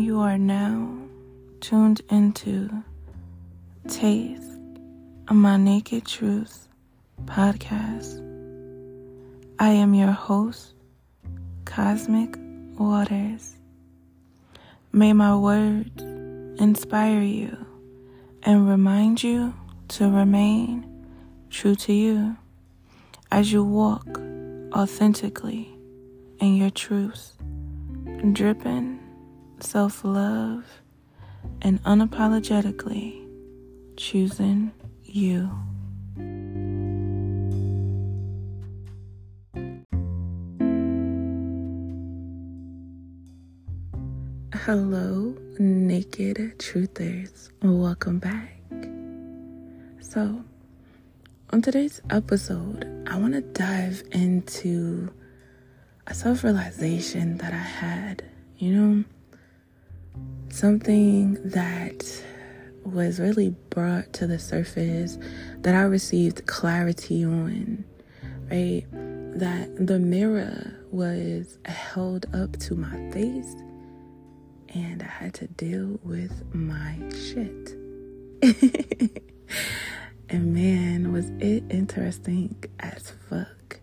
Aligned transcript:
You 0.00 0.20
are 0.20 0.38
now 0.38 0.96
tuned 1.60 2.00
into 2.08 2.70
Taste 3.86 4.58
of 5.28 5.36
My 5.36 5.58
Naked 5.58 6.06
Truth 6.06 6.68
podcast. 7.26 8.18
I 9.58 9.68
am 9.68 9.92
your 9.92 10.12
host, 10.12 10.72
Cosmic 11.66 12.34
Waters. 12.78 13.56
May 14.90 15.12
my 15.12 15.36
words 15.36 16.02
inspire 16.58 17.20
you 17.20 17.54
and 18.42 18.66
remind 18.66 19.22
you 19.22 19.52
to 19.88 20.08
remain 20.08 20.86
true 21.50 21.74
to 21.74 21.92
you 21.92 22.38
as 23.30 23.52
you 23.52 23.62
walk 23.62 24.08
authentically 24.72 25.68
in 26.38 26.56
your 26.56 26.70
truth, 26.70 27.36
dripping 28.32 28.99
self 29.62 30.04
love 30.04 30.64
and 31.62 31.82
unapologetically 31.84 33.26
choosing 33.96 34.72
you. 35.02 35.50
Hello, 44.54 45.34
naked 45.58 46.36
truthers. 46.58 47.50
Welcome 47.62 48.18
back. 48.18 48.60
So, 50.00 50.44
on 51.50 51.62
today's 51.62 52.00
episode, 52.10 52.86
I 53.08 53.16
want 53.16 53.34
to 53.34 53.40
dive 53.40 54.02
into 54.12 55.12
a 56.06 56.14
self 56.14 56.44
realization 56.44 57.38
that 57.38 57.52
I 57.52 57.56
had. 57.56 58.24
You 58.58 58.72
know, 58.74 59.04
something 60.52 61.34
that 61.50 62.22
was 62.84 63.20
really 63.20 63.50
brought 63.70 64.12
to 64.14 64.26
the 64.26 64.38
surface 64.38 65.18
that 65.58 65.74
I 65.74 65.82
received 65.82 66.46
clarity 66.46 67.24
on, 67.24 67.84
right? 68.50 68.84
That 69.38 69.86
the 69.86 69.98
mirror 69.98 70.76
was 70.90 71.58
held 71.66 72.26
up 72.34 72.56
to 72.58 72.74
my 72.74 73.10
face 73.10 73.54
and 74.74 75.02
I 75.02 75.06
had 75.06 75.34
to 75.34 75.46
deal 75.48 75.98
with 76.02 76.42
my 76.54 76.96
shit. 77.10 77.70
and 80.28 80.54
man, 80.54 81.12
was 81.12 81.30
it 81.40 81.64
interesting 81.70 82.62
as 82.80 83.12
fuck. 83.28 83.80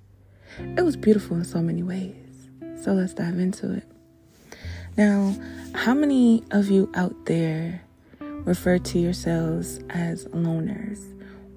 It 0.60 0.84
was 0.84 0.96
beautiful 0.96 1.38
in 1.38 1.46
so 1.46 1.62
many 1.62 1.84
ways. 1.84 2.50
So 2.82 2.94
let's 2.94 3.14
dive 3.14 3.38
into 3.40 3.74
it. 3.74 3.97
Now, 4.98 5.36
how 5.76 5.94
many 5.94 6.44
of 6.50 6.70
you 6.70 6.90
out 6.96 7.28
there 7.28 7.84
refer 8.20 8.80
to 8.80 8.98
yourselves 8.98 9.80
as 9.92 10.26
loners 10.30 11.06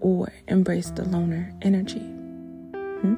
or 0.00 0.30
embrace 0.46 0.90
the 0.90 1.04
loner 1.04 1.50
energy? 1.62 2.00
Hmm? 3.00 3.14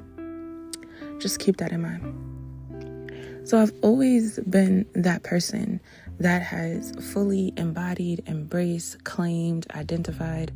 Just 1.19 1.41
keep 1.41 1.57
that 1.57 1.73
in 1.73 1.83
mind. 1.83 3.49
So, 3.49 3.59
I've 3.59 3.73
always 3.83 4.39
been 4.49 4.87
that 4.95 5.25
person 5.25 5.81
that 6.21 6.41
has 6.41 6.93
fully 7.13 7.53
embodied, 7.57 8.23
embraced, 8.29 9.03
claimed, 9.03 9.67
identified 9.75 10.53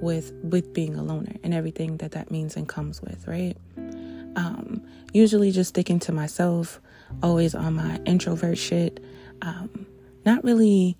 with 0.00 0.32
with 0.42 0.74
being 0.74 0.96
a 0.96 1.04
loner 1.04 1.36
and 1.44 1.54
everything 1.54 1.98
that 1.98 2.10
that 2.12 2.32
means 2.32 2.56
and 2.56 2.68
comes 2.68 3.00
with, 3.00 3.28
right? 3.28 3.56
Um, 4.34 4.82
usually 5.12 5.52
just 5.52 5.68
sticking 5.68 6.00
to 6.00 6.10
myself, 6.12 6.80
always 7.22 7.54
on 7.54 7.74
my 7.74 8.00
introvert 8.04 8.58
shit. 8.58 9.02
Um, 9.42 9.86
not 10.24 10.42
really 10.44 10.96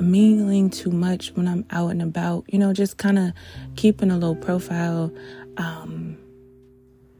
mingling 0.00 0.70
too 0.70 0.90
much 0.90 1.32
when 1.32 1.48
I'm 1.48 1.64
out 1.70 1.90
and 1.90 2.02
about, 2.02 2.44
you 2.48 2.58
know, 2.58 2.72
just 2.72 2.96
kind 2.98 3.18
of 3.18 3.32
keeping 3.76 4.10
a 4.10 4.18
low 4.18 4.34
profile, 4.34 5.12
um, 5.56 6.16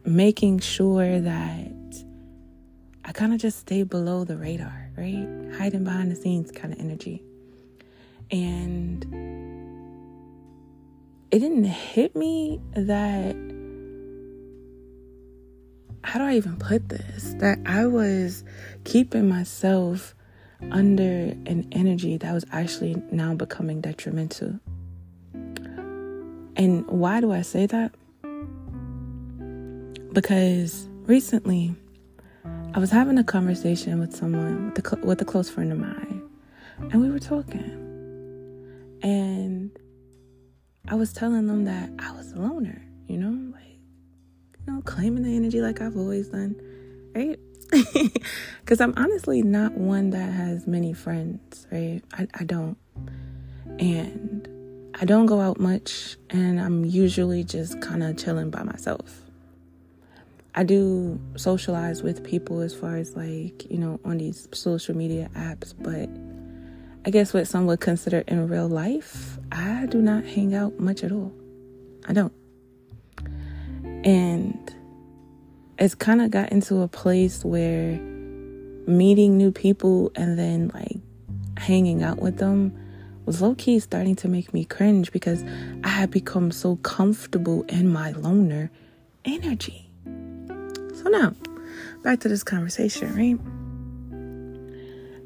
making 0.04 0.60
sure 0.60 1.20
that 1.20 1.72
I 3.04 3.12
kind 3.12 3.32
of 3.32 3.41
just 3.41 3.60
stay 3.60 3.82
below 3.82 4.25
the 4.25 4.36
radar, 4.36 4.91
right? 4.97 5.26
Hiding 5.56 5.84
behind 5.84 6.10
the 6.10 6.16
scenes 6.16 6.50
kind 6.50 6.72
of 6.72 6.78
energy. 6.78 7.22
And 8.30 9.03
it 11.30 11.38
didn't 11.38 11.64
hit 11.64 12.14
me 12.14 12.60
that 12.74 13.34
how 16.08 16.19
do 16.19 16.24
I 16.24 16.36
even 16.36 16.56
put 16.56 16.88
this? 16.88 17.34
That 17.34 17.58
I 17.66 17.84
was 17.84 18.42
keeping 18.84 19.28
myself 19.28 20.14
under 20.70 21.02
an 21.02 21.69
energy 21.70 22.16
that 22.16 22.32
was 22.32 22.46
actually 22.50 22.96
now 23.12 23.34
becoming 23.34 23.82
detrimental. 23.82 24.58
And 26.56 26.86
why 26.86 27.20
do 27.20 27.30
I 27.30 27.42
say 27.42 27.66
that? 27.66 27.92
Because 30.14 30.88
recently 31.02 31.76
I 32.72 32.78
was 32.78 32.91
having 32.91 33.18
a 33.18 33.24
conversation 33.24 34.00
with 34.00 34.16
someone, 34.16 34.72
with 34.74 34.91
a, 34.91 34.97
with 35.04 35.20
a 35.20 35.26
close 35.26 35.50
friend 35.50 35.70
of 35.72 35.78
mine, 35.78 36.22
and 36.91 37.02
we 37.02 37.10
were 37.10 37.18
talking. 37.18 37.84
And 39.02 39.78
I 40.88 40.94
was 40.94 41.12
telling 41.12 41.47
them 41.48 41.66
that 41.66 41.91
I 41.98 42.12
was 42.12 42.32
a 42.32 42.38
loner, 42.38 42.82
you 43.08 43.18
know, 43.18 43.47
know, 44.68 44.82
claiming 44.82 45.22
the 45.22 45.34
energy 45.34 45.60
like 45.60 45.80
I've 45.80 45.96
always 45.96 46.28
done, 46.28 46.60
right? 47.14 47.38
Because 48.60 48.80
I'm 48.80 48.94
honestly 48.96 49.42
not 49.42 49.72
one 49.72 50.10
that 50.10 50.32
has 50.32 50.66
many 50.66 50.92
friends, 50.92 51.66
right? 51.72 52.02
I, 52.12 52.28
I 52.34 52.44
don't. 52.44 52.76
And 53.78 54.46
I 55.00 55.04
don't 55.04 55.26
go 55.26 55.40
out 55.40 55.58
much, 55.58 56.16
and 56.30 56.60
I'm 56.60 56.84
usually 56.84 57.44
just 57.44 57.80
kind 57.80 58.02
of 58.02 58.16
chilling 58.16 58.50
by 58.50 58.62
myself. 58.62 59.22
I 60.54 60.64
do 60.64 61.20
socialize 61.36 62.02
with 62.02 62.24
people 62.24 62.60
as 62.60 62.74
far 62.74 62.96
as 62.96 63.16
like, 63.16 63.70
you 63.70 63.78
know, 63.78 64.00
on 64.04 64.18
these 64.18 64.48
social 64.52 64.96
media 64.96 65.30
apps, 65.34 65.72
but 65.78 66.10
I 67.06 67.10
guess 67.10 67.32
what 67.32 67.46
some 67.46 67.66
would 67.66 67.80
consider 67.80 68.24
in 68.26 68.48
real 68.48 68.68
life, 68.68 69.38
I 69.52 69.86
do 69.86 70.02
not 70.02 70.24
hang 70.24 70.54
out 70.54 70.80
much 70.80 71.04
at 71.04 71.12
all. 71.12 71.32
I 72.08 72.12
don't. 72.12 72.32
And 74.08 74.74
it's 75.78 75.94
kind 75.94 76.22
of 76.22 76.30
got 76.30 76.50
into 76.50 76.80
a 76.80 76.88
place 76.88 77.44
where 77.44 77.98
meeting 78.86 79.36
new 79.36 79.52
people 79.52 80.10
and 80.14 80.38
then 80.38 80.70
like 80.72 80.96
hanging 81.58 82.02
out 82.02 82.18
with 82.18 82.38
them 82.38 82.74
was 83.26 83.42
low 83.42 83.54
key 83.54 83.78
starting 83.78 84.16
to 84.16 84.26
make 84.26 84.54
me 84.54 84.64
cringe 84.64 85.12
because 85.12 85.44
I 85.84 85.88
had 85.88 86.10
become 86.10 86.50
so 86.52 86.76
comfortable 86.76 87.64
in 87.64 87.91
my 87.91 88.12
loner 88.12 88.70
energy. 89.26 89.91
So 90.06 91.10
now, 91.10 91.34
back 92.02 92.20
to 92.20 92.30
this 92.30 92.42
conversation, 92.42 93.14
right? 93.14 93.38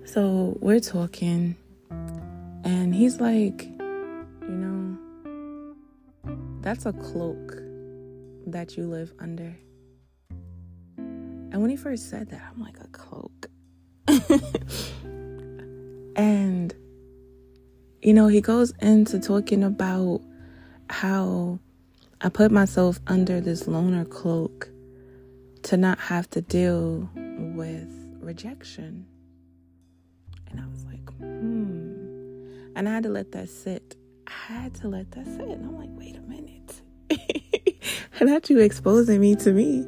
So 0.08 0.58
we're 0.60 0.80
talking, 0.80 1.54
and 2.64 2.92
he's 2.92 3.20
like, 3.20 3.62
you 4.42 4.48
know, 4.48 4.98
that's 6.62 6.84
a 6.84 6.92
cloak 6.92 7.61
that 8.46 8.76
you 8.76 8.86
live 8.86 9.12
under. 9.18 9.56
And 11.52 11.60
when 11.60 11.70
he 11.70 11.76
first 11.76 12.08
said 12.08 12.30
that, 12.30 12.40
I'm 12.50 12.62
like, 12.62 12.78
a 12.80 12.88
cloak. 12.88 13.46
and, 16.16 16.74
you 18.00 18.14
know, 18.14 18.28
he 18.28 18.40
goes 18.40 18.72
into 18.80 19.18
talking 19.18 19.62
about 19.62 20.22
how 20.88 21.58
I 22.22 22.30
put 22.30 22.50
myself 22.50 23.00
under 23.06 23.40
this 23.40 23.68
loner 23.68 24.04
cloak 24.04 24.70
to 25.64 25.76
not 25.76 25.98
have 25.98 26.28
to 26.30 26.40
deal 26.40 27.08
with 27.14 27.88
rejection. 28.20 29.06
And 30.50 30.60
I 30.60 30.66
was 30.68 30.84
like, 30.84 31.10
hmm. 31.18 32.72
And 32.74 32.88
I 32.88 32.94
had 32.94 33.02
to 33.02 33.10
let 33.10 33.32
that 33.32 33.48
sit. 33.48 33.96
I 34.26 34.52
had 34.52 34.74
to 34.76 34.88
let 34.88 35.10
that 35.12 35.26
sit. 35.26 35.40
And 35.40 35.66
I'm 35.66 35.76
like, 35.76 35.90
wait 35.92 36.16
a 36.16 36.20
minute. 36.20 36.80
Not 38.20 38.50
you 38.50 38.58
exposing 38.58 39.20
me 39.20 39.36
to 39.36 39.52
me. 39.52 39.86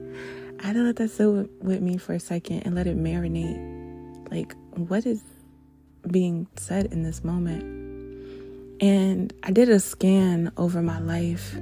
I 0.63 0.73
to 0.73 0.83
let 0.83 0.97
that 0.97 1.11
sit 1.11 1.29
with 1.63 1.83
me 1.83 1.99
for 1.99 2.15
a 2.15 2.21
second 2.21 2.63
and 2.63 2.75
let 2.75 2.87
it 2.87 2.97
marinate. 2.97 4.31
Like, 4.31 4.55
what 4.77 5.05
is 5.05 5.23
being 6.11 6.47
said 6.57 6.87
in 6.87 7.03
this 7.03 7.23
moment? 7.23 7.63
And 8.81 9.33
I 9.43 9.51
did 9.51 9.69
a 9.69 9.79
scan 9.79 10.51
over 10.57 10.81
my 10.81 11.01
life 11.01 11.55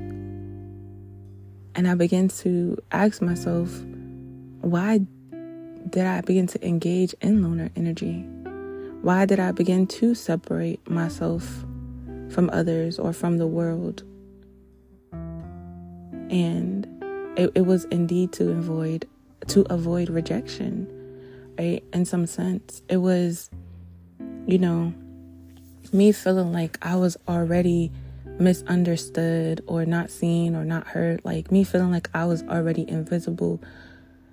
and 1.74 1.88
I 1.88 1.94
began 1.94 2.28
to 2.28 2.78
ask 2.92 3.20
myself, 3.20 3.68
why 4.60 5.00
did 5.90 6.06
I 6.06 6.20
begin 6.20 6.46
to 6.46 6.64
engage 6.66 7.12
in 7.20 7.42
loner 7.42 7.70
energy? 7.74 8.24
Why 9.02 9.26
did 9.26 9.40
I 9.40 9.50
begin 9.50 9.88
to 9.88 10.14
separate 10.14 10.88
myself 10.88 11.64
from 12.30 12.50
others 12.52 13.00
or 13.00 13.12
from 13.12 13.38
the 13.38 13.48
world? 13.48 14.04
And 16.32 16.87
it, 17.38 17.52
it 17.55 17.67
was 17.67 17.84
indeed 17.87 18.32
to 18.32 18.50
avoid 18.50 19.06
to 19.46 19.62
avoid 19.73 20.08
rejection 20.08 20.88
right 21.58 21.84
in 21.93 22.05
some 22.05 22.26
sense 22.26 22.82
it 22.88 22.96
was 22.96 23.50
you 24.46 24.58
know, 24.58 24.93
me 25.93 26.12
feeling 26.12 26.52
like 26.52 26.79
I 26.82 26.96
was 26.96 27.17
already 27.29 27.93
misunderstood 28.38 29.62
or 29.67 29.84
not 29.84 30.11
seen 30.11 30.56
or 30.56 30.64
not 30.64 30.87
heard, 30.88 31.20
like 31.25 31.50
me 31.52 31.64
feeling 31.64 31.90
like 31.90 32.11
I 32.14 32.25
was 32.25 32.43
already 32.44 32.88
invisible. 32.88 33.61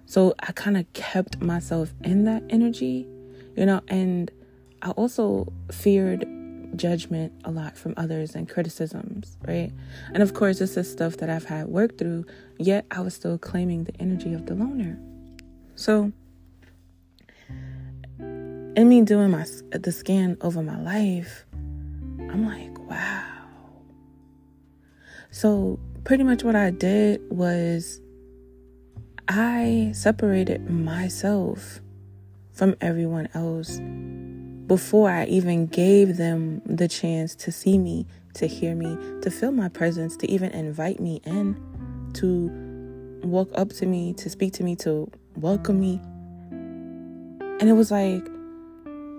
So 0.05 0.33
I 0.39 0.51
kind 0.53 0.77
of 0.77 0.91
kept 0.93 1.41
myself 1.41 1.93
in 2.03 2.23
that 2.25 2.43
energy, 2.49 3.07
you 3.55 3.65
know, 3.65 3.81
and 3.87 4.31
I 4.81 4.91
also 4.91 5.51
feared 5.71 6.25
judgment 6.75 7.33
a 7.45 7.51
lot 7.51 7.77
from 7.77 7.93
others 7.97 8.35
and 8.35 8.47
criticisms, 8.47 9.37
right? 9.47 9.71
And 10.13 10.23
of 10.23 10.33
course, 10.33 10.59
this 10.59 10.77
is 10.77 10.91
stuff 10.91 11.17
that 11.17 11.29
I've 11.29 11.45
had 11.45 11.67
work 11.67 11.97
through, 11.97 12.25
yet 12.57 12.85
I 12.91 13.01
was 13.01 13.13
still 13.13 13.37
claiming 13.37 13.83
the 13.83 13.93
energy 13.99 14.33
of 14.33 14.45
the 14.45 14.55
loner. 14.55 14.99
So, 15.75 16.11
in 18.19 18.87
me 18.87 19.01
doing 19.01 19.31
my 19.31 19.45
the 19.71 19.91
scan 19.91 20.37
over 20.41 20.61
my 20.61 20.79
life, 20.81 21.45
I'm 21.53 22.45
like, 22.45 22.77
wow. 22.89 23.23
So, 25.31 25.79
pretty 26.03 26.23
much 26.23 26.43
what 26.43 26.55
I 26.55 26.71
did 26.71 27.21
was 27.29 28.01
I 29.27 29.91
separated 29.93 30.69
myself 30.69 31.81
from 32.51 32.75
everyone 32.81 33.29
else 33.33 33.79
before 34.69 35.09
I 35.09 35.25
even 35.25 35.65
gave 35.65 36.17
them 36.17 36.61
the 36.63 36.87
chance 36.87 37.33
to 37.37 37.51
see 37.51 37.79
me, 37.79 38.05
to 38.35 38.45
hear 38.45 38.75
me, 38.75 38.95
to 39.23 39.31
feel 39.31 39.51
my 39.51 39.67
presence, 39.67 40.15
to 40.17 40.29
even 40.29 40.51
invite 40.51 40.99
me 40.99 41.21
in, 41.25 41.57
to 42.13 42.51
walk 43.27 43.49
up 43.55 43.69
to 43.69 43.87
me, 43.87 44.13
to 44.13 44.29
speak 44.29 44.53
to 44.53 44.63
me, 44.63 44.75
to 44.75 45.11
welcome 45.35 45.79
me. 45.79 45.99
And 46.51 47.63
it 47.63 47.73
was 47.73 47.89
like 47.89 48.23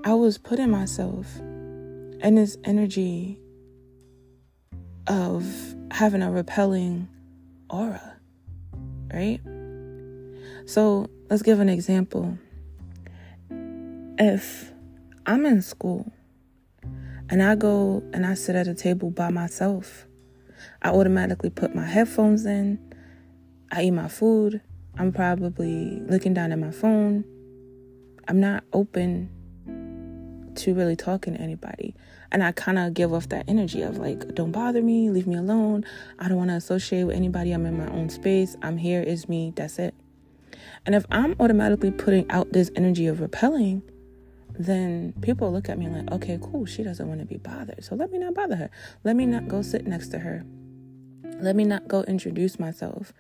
I 0.05 0.15
was 0.15 0.39
putting 0.39 0.71
myself 0.71 1.27
in 1.41 2.37
this 2.37 2.57
energy 2.63 3.41
of 5.09 5.45
having 5.91 6.23
a 6.23 6.31
repelling 6.31 7.09
aura, 7.69 8.17
right? 9.13 9.41
So 10.65 11.11
let's 11.29 11.43
give 11.43 11.59
an 11.59 11.69
example. 11.69 12.39
If 14.17 14.70
I'm 15.27 15.45
in 15.47 15.63
school 15.63 16.13
and 17.29 17.43
I 17.43 17.55
go 17.55 18.03
and 18.13 18.27
I 18.27 18.35
sit 18.35 18.57
at 18.57 18.67
a 18.67 18.75
table 18.75 19.11
by 19.11 19.31
myself. 19.31 20.07
I 20.83 20.91
automatically 20.91 21.51
put 21.51 21.75
my 21.75 21.85
headphones 21.85 22.45
in. 22.47 22.79
I 23.71 23.85
eat 23.85 23.93
my 23.93 24.09
food. 24.09 24.61
I'm 24.99 25.13
probably 25.13 26.01
looking 26.01 26.35
down 26.35 26.53
at 26.53 26.59
my 26.59 26.71
phone. 26.71 27.25
I'm 28.29 28.41
not 28.41 28.65
open 28.73 29.31
to 30.57 30.75
really 30.75 30.97
talking 30.97 31.35
to 31.35 31.41
anybody. 31.41 31.95
And 32.33 32.43
I 32.43 32.53
kind 32.53 32.79
of 32.79 32.95
give 32.95 33.13
off 33.13 33.29
that 33.29 33.45
energy 33.49 33.83
of 33.83 33.99
like, 33.99 34.35
don't 34.35 34.53
bother 34.53 34.83
me, 34.83 35.11
leave 35.11 35.27
me 35.27 35.37
alone. 35.37 35.85
I 36.19 36.29
don't 36.29 36.37
want 36.37 36.51
to 36.51 36.57
associate 36.57 37.05
with 37.05 37.17
anybody. 37.17 37.53
I'm 37.53 37.67
in 37.67 37.77
my 37.77 37.89
own 37.93 38.09
space. 38.09 38.57
I'm 38.63 38.79
here, 38.79 39.03
is 39.03 39.29
me, 39.29 39.53
that's 39.55 39.79
it. 39.79 39.95
And 40.87 40.95
if 40.95 41.05
I'm 41.11 41.35
automatically 41.41 41.91
putting 41.91 42.31
out 42.31 42.53
this 42.53 42.71
energy 42.77 43.07
of 43.07 43.21
repelling, 43.21 43.83
then 44.67 45.15
people 45.23 45.51
look 45.51 45.71
at 45.71 45.79
me 45.79 45.89
like, 45.89 46.13
okay, 46.13 46.39
cool, 46.43 46.67
she 46.67 46.83
doesn't 46.83 47.09
want 47.09 47.21
to 47.21 47.27
be 47.27 47.39
bothered. 47.39 47.83
So 47.83 47.95
let 47.95 48.13
me 48.13 48.19
not 48.19 48.35
bother 48.35 48.57
her. 48.57 48.71
Let 49.05 49.17
me 49.17 49.25
not 49.25 49.49
go 49.49 49.63
sit 49.63 49.87
next 49.87 50.09
to 50.09 50.19
her. 50.19 50.45
Let 51.41 51.57
me 51.57 51.65
not 51.65 51.89
go 51.89 52.03
introduce 52.03 52.61
myself. 52.61 53.15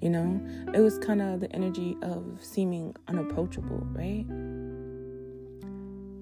You 0.00 0.10
know, 0.10 0.40
it 0.74 0.80
was 0.80 0.98
kind 0.98 1.22
of 1.22 1.38
the 1.38 1.52
energy 1.52 1.96
of 2.02 2.38
seeming 2.40 2.96
unapproachable, 3.06 3.86
right? 3.92 4.26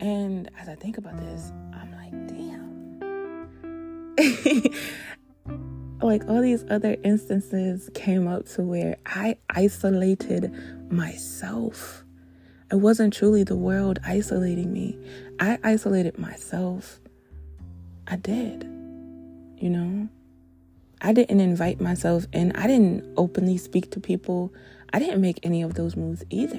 And 0.00 0.50
as 0.58 0.68
I 0.68 0.74
think 0.74 0.98
about 0.98 1.16
this, 1.16 1.50
I'm 1.72 1.90
like, 1.92 2.12
damn. 2.28 2.98
like 6.02 6.28
all 6.28 6.42
these 6.42 6.66
other 6.70 6.98
instances 7.04 7.88
came 7.94 8.28
up 8.28 8.44
to 8.50 8.62
where 8.62 8.98
I 9.06 9.38
isolated 9.48 10.52
myself 10.90 12.04
it 12.70 12.76
wasn't 12.76 13.14
truly 13.14 13.44
the 13.44 13.56
world 13.56 13.98
isolating 14.04 14.72
me. 14.72 14.98
I 15.40 15.58
isolated 15.62 16.18
myself. 16.18 17.00
I 18.06 18.16
did. 18.16 18.64
You 19.56 19.70
know? 19.70 20.08
I 21.00 21.12
didn't 21.12 21.40
invite 21.40 21.80
myself 21.80 22.26
in. 22.32 22.52
I 22.52 22.66
didn't 22.66 23.04
openly 23.16 23.56
speak 23.56 23.90
to 23.92 24.00
people. 24.00 24.52
I 24.92 24.98
didn't 24.98 25.20
make 25.20 25.38
any 25.42 25.62
of 25.62 25.74
those 25.74 25.96
moves 25.96 26.24
either. 26.30 26.56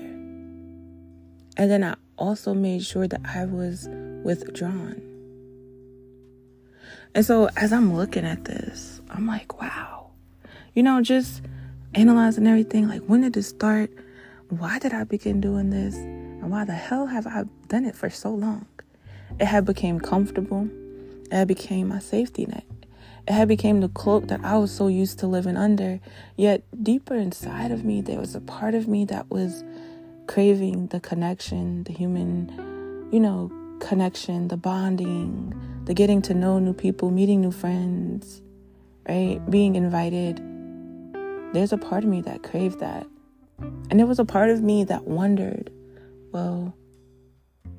And 1.57 1.69
then 1.69 1.83
I 1.83 1.95
also 2.17 2.53
made 2.53 2.83
sure 2.83 3.07
that 3.07 3.21
I 3.25 3.45
was 3.45 3.87
withdrawn. 4.23 5.01
And 7.13 7.25
so 7.25 7.49
as 7.57 7.73
I'm 7.73 7.95
looking 7.95 8.25
at 8.25 8.45
this, 8.45 9.01
I'm 9.09 9.27
like, 9.27 9.61
wow. 9.61 10.11
You 10.73 10.83
know, 10.83 11.01
just 11.01 11.41
analyzing 11.93 12.47
everything, 12.47 12.87
like 12.87 13.01
when 13.03 13.21
did 13.21 13.35
it 13.35 13.43
start? 13.43 13.91
Why 14.49 14.79
did 14.79 14.93
I 14.93 15.03
begin 15.03 15.39
doing 15.41 15.69
this? 15.69 15.95
And 15.95 16.49
why 16.49 16.65
the 16.65 16.73
hell 16.73 17.07
have 17.07 17.27
I 17.27 17.43
done 17.67 17.85
it 17.85 17.95
for 17.95 18.09
so 18.09 18.31
long? 18.31 18.65
It 19.39 19.45
had 19.45 19.65
become 19.65 19.99
comfortable. 19.99 20.67
It 21.31 21.33
had 21.33 21.47
became 21.47 21.89
my 21.89 21.99
safety 21.99 22.47
net. 22.47 22.65
It 23.27 23.33
had 23.33 23.47
become 23.47 23.81
the 23.81 23.89
cloak 23.89 24.27
that 24.27 24.43
I 24.43 24.57
was 24.57 24.71
so 24.71 24.87
used 24.87 25.19
to 25.19 25.27
living 25.27 25.55
under. 25.55 25.99
Yet 26.35 26.63
deeper 26.83 27.13
inside 27.13 27.71
of 27.71 27.85
me, 27.85 28.01
there 28.01 28.19
was 28.19 28.33
a 28.33 28.41
part 28.41 28.73
of 28.73 28.87
me 28.87 29.05
that 29.05 29.29
was 29.29 29.63
craving 30.25 30.87
the 30.87 30.99
connection, 30.99 31.83
the 31.83 31.93
human, 31.93 33.07
you 33.11 33.19
know, 33.19 33.51
connection, 33.79 34.47
the 34.47 34.57
bonding, 34.57 35.53
the 35.85 35.93
getting 35.93 36.23
to 36.23 36.33
know 36.33 36.57
new 36.57 36.73
people, 36.73 37.11
meeting 37.11 37.41
new 37.41 37.51
friends, 37.51 38.41
right? 39.07 39.39
Being 39.47 39.75
invited. 39.75 40.41
There's 41.53 41.71
a 41.71 41.77
part 41.77 42.03
of 42.03 42.09
me 42.09 42.21
that 42.21 42.41
craved 42.41 42.79
that. 42.79 43.05
And 43.89 43.99
there 43.99 44.05
was 44.05 44.19
a 44.19 44.25
part 44.25 44.49
of 44.49 44.61
me 44.61 44.83
that 44.85 45.05
wondered, 45.05 45.71
well, 46.31 46.75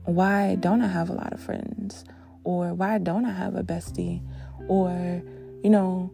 why 0.05 0.57
don't 0.57 0.83
I 0.83 0.89
have 0.89 1.09
a 1.09 1.13
lot 1.13 1.33
of 1.33 1.41
friends? 1.41 2.05
Or 2.45 2.75
why 2.75 2.99
don't 2.99 3.25
I 3.25 3.33
have 3.33 3.55
a 3.55 3.63
bestie? 3.63 4.23
Or, 4.69 5.23
you 5.63 5.71
know, 5.71 6.13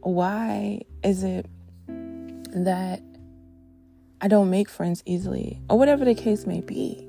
why 0.00 0.82
is 1.02 1.24
it 1.24 1.46
that 1.86 3.02
I 4.20 4.28
don't 4.28 4.50
make 4.50 4.68
friends 4.68 5.02
easily? 5.06 5.60
Or 5.68 5.78
whatever 5.78 6.04
the 6.04 6.14
case 6.14 6.46
may 6.46 6.60
be. 6.60 7.08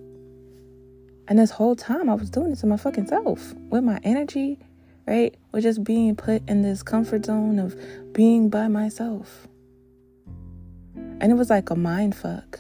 And 1.28 1.40
this 1.40 1.52
whole 1.52 1.76
time 1.76 2.10
I 2.10 2.14
was 2.14 2.30
doing 2.30 2.52
it 2.52 2.60
to 2.60 2.68
my 2.68 2.78
fucking 2.78 3.08
self 3.08 3.54
with 3.70 3.84
my 3.84 4.00
energy, 4.04 4.60
right? 5.08 5.36
With 5.52 5.64
just 5.64 5.84
being 5.84 6.16
put 6.16 6.48
in 6.48 6.62
this 6.62 6.84
comfort 6.84 7.26
zone 7.26 7.60
of 7.60 7.76
being 8.14 8.50
by 8.50 8.68
myself. 8.68 9.48
And 11.22 11.32
it 11.32 11.36
was 11.36 11.50
like 11.50 11.70
a 11.70 11.76
mind 11.76 12.16
fuck 12.16 12.60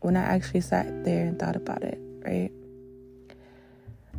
when 0.00 0.16
I 0.16 0.22
actually 0.22 0.60
sat 0.60 1.04
there 1.04 1.26
and 1.26 1.38
thought 1.38 1.56
about 1.56 1.82
it, 1.82 1.98
right? 2.24 2.50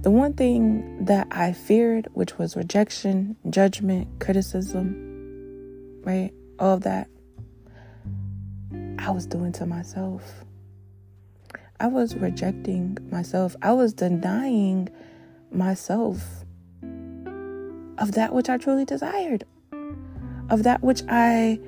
The 0.02 0.12
one 0.12 0.34
thing 0.34 1.06
that 1.06 1.28
I 1.32 1.54
feared, 1.54 2.10
which 2.14 2.38
was 2.38 2.56
rejection, 2.56 3.38
judgment, 3.50 4.08
criticism, 4.20 6.02
right? 6.04 6.32
All 6.60 6.74
of 6.74 6.82
that, 6.82 7.08
I 9.00 9.10
was 9.12 9.26
doing 9.26 9.52
to 9.54 9.66
myself. 9.66 10.46
I 11.80 11.88
was 11.88 12.16
rejecting 12.16 12.98
myself. 13.12 13.56
I 13.62 13.74
was 13.74 13.94
denying 13.94 14.90
myself 15.52 16.46
of 17.98 18.12
that 18.14 18.34
which 18.34 18.50
I 18.50 18.58
truly 18.58 18.86
desired, 18.86 19.46
of 20.50 20.64
that 20.64 20.84
which 20.84 21.02
I 21.10 21.60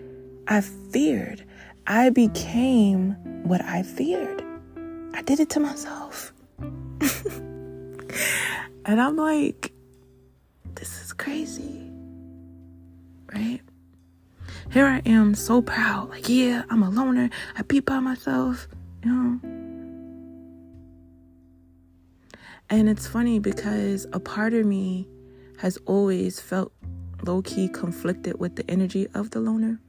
I 0.50 0.62
feared. 0.62 1.44
I 1.88 2.10
became 2.10 3.18
what 3.44 3.62
I 3.62 3.84
feared. 3.84 4.42
I 5.14 5.22
did 5.22 5.42
it 5.42 5.50
to 5.52 5.60
myself. 5.60 6.32
and 8.86 9.02
I'm 9.02 9.18
like, 9.18 9.74
this 10.76 11.02
is 11.04 11.12
crazy. 11.12 11.92
Right? 13.34 13.60
Here 14.72 14.86
I 14.86 15.02
am, 15.06 15.36
so 15.36 15.62
proud. 15.62 16.10
Like, 16.10 16.30
yeah, 16.30 16.64
I'm 16.70 16.82
a 16.82 16.90
loner. 16.90 17.30
I 17.58 17.64
be 17.64 17.82
by 17.82 18.00
myself, 18.00 18.70
you 19.04 19.12
know? 19.12 19.40
And 22.70 22.90
it's 22.90 23.08
funny 23.08 23.40
because 23.40 24.08
a 24.14 24.20
part 24.20 24.54
of 24.54 24.66
me 24.66 25.10
has 25.60 25.78
always 25.86 26.40
felt 26.40 26.72
low 27.24 27.42
key 27.42 27.68
conflicted 27.68 28.40
with 28.40 28.56
the 28.56 28.70
energy 28.70 29.08
of 29.14 29.32
the 29.32 29.40
loner. 29.40 29.82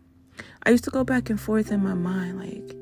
I 0.65 0.71
used 0.71 0.85
to 0.85 0.91
go 0.91 1.05
back 1.05 1.31
and 1.31 1.41
forth 1.41 1.73
in 1.73 1.83
my 1.83 1.95
mind 1.95 2.39
like, 2.39 2.77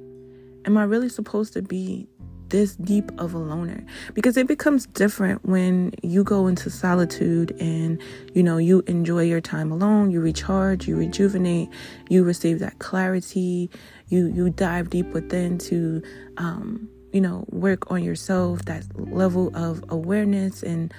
am 0.66 0.76
I 0.76 0.84
really 0.84 1.08
supposed 1.08 1.52
to 1.54 1.62
be 1.62 2.08
this 2.48 2.76
deep 2.76 3.10
of 3.18 3.34
a 3.34 3.38
loner? 3.38 3.84
Because 4.14 4.36
it 4.36 4.46
becomes 4.46 4.86
different 4.86 5.44
when 5.44 5.92
you 6.02 6.24
go 6.24 6.46
into 6.46 6.70
solitude 6.70 7.56
and, 7.60 8.00
you 8.34 8.42
know, 8.42 8.58
you 8.58 8.82
enjoy 8.86 9.22
your 9.22 9.40
time 9.40 9.70
alone, 9.70 10.10
you 10.10 10.20
recharge, 10.20 10.88
you 10.88 10.96
rejuvenate, 10.96 11.68
you 12.08 12.24
receive 12.24 12.58
that 12.58 12.78
clarity, 12.78 13.70
you, 14.08 14.26
you 14.28 14.50
dive 14.50 14.90
deep 14.90 15.06
within 15.08 15.58
to, 15.58 16.02
um, 16.36 16.88
you 17.12 17.20
know, 17.20 17.44
work 17.50 17.90
on 17.90 18.02
yourself, 18.02 18.64
that 18.64 18.84
level 18.96 19.50
of 19.54 19.84
awareness 19.88 20.62
and 20.62 20.92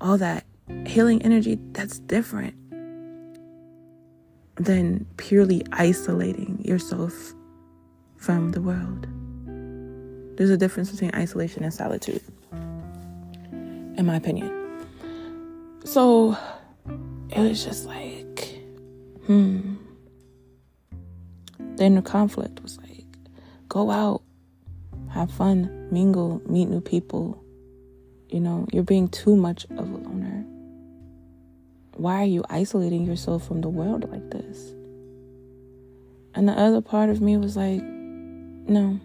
all 0.00 0.18
that 0.18 0.44
healing 0.86 1.22
energy, 1.22 1.58
that's 1.72 1.98
different 2.00 2.54
than 4.56 5.06
purely 5.16 5.64
isolating 5.72 6.62
yourself 6.64 7.34
from 8.16 8.52
the 8.52 8.60
world. 8.60 9.06
There's 10.36 10.50
a 10.50 10.56
difference 10.56 10.90
between 10.90 11.14
isolation 11.14 11.62
and 11.64 11.72
solitude, 11.72 12.22
in 12.52 14.04
my 14.04 14.16
opinion. 14.16 14.50
So 15.84 16.36
it 17.30 17.38
was 17.38 17.64
just 17.64 17.86
like, 17.86 18.60
hmm. 19.26 19.74
Then 21.76 21.94
the 21.96 22.02
conflict 22.02 22.62
was 22.62 22.78
like, 22.78 23.06
go 23.68 23.90
out, 23.90 24.22
have 25.10 25.30
fun, 25.30 25.88
mingle, 25.90 26.40
meet 26.46 26.68
new 26.68 26.80
people. 26.80 27.42
You 28.28 28.40
know, 28.40 28.66
you're 28.72 28.84
being 28.84 29.08
too 29.08 29.36
much 29.36 29.64
of 29.72 29.90
a 29.90 29.96
loner. 29.96 30.31
Why 31.96 32.22
are 32.22 32.26
you 32.26 32.44
isolating 32.48 33.04
yourself 33.04 33.46
from 33.46 33.60
the 33.60 33.68
world 33.68 34.10
like 34.10 34.30
this? 34.30 34.72
And 36.34 36.48
the 36.48 36.52
other 36.52 36.80
part 36.80 37.10
of 37.10 37.20
me 37.20 37.36
was 37.36 37.56
like, 37.56 37.82
no, 37.82 38.98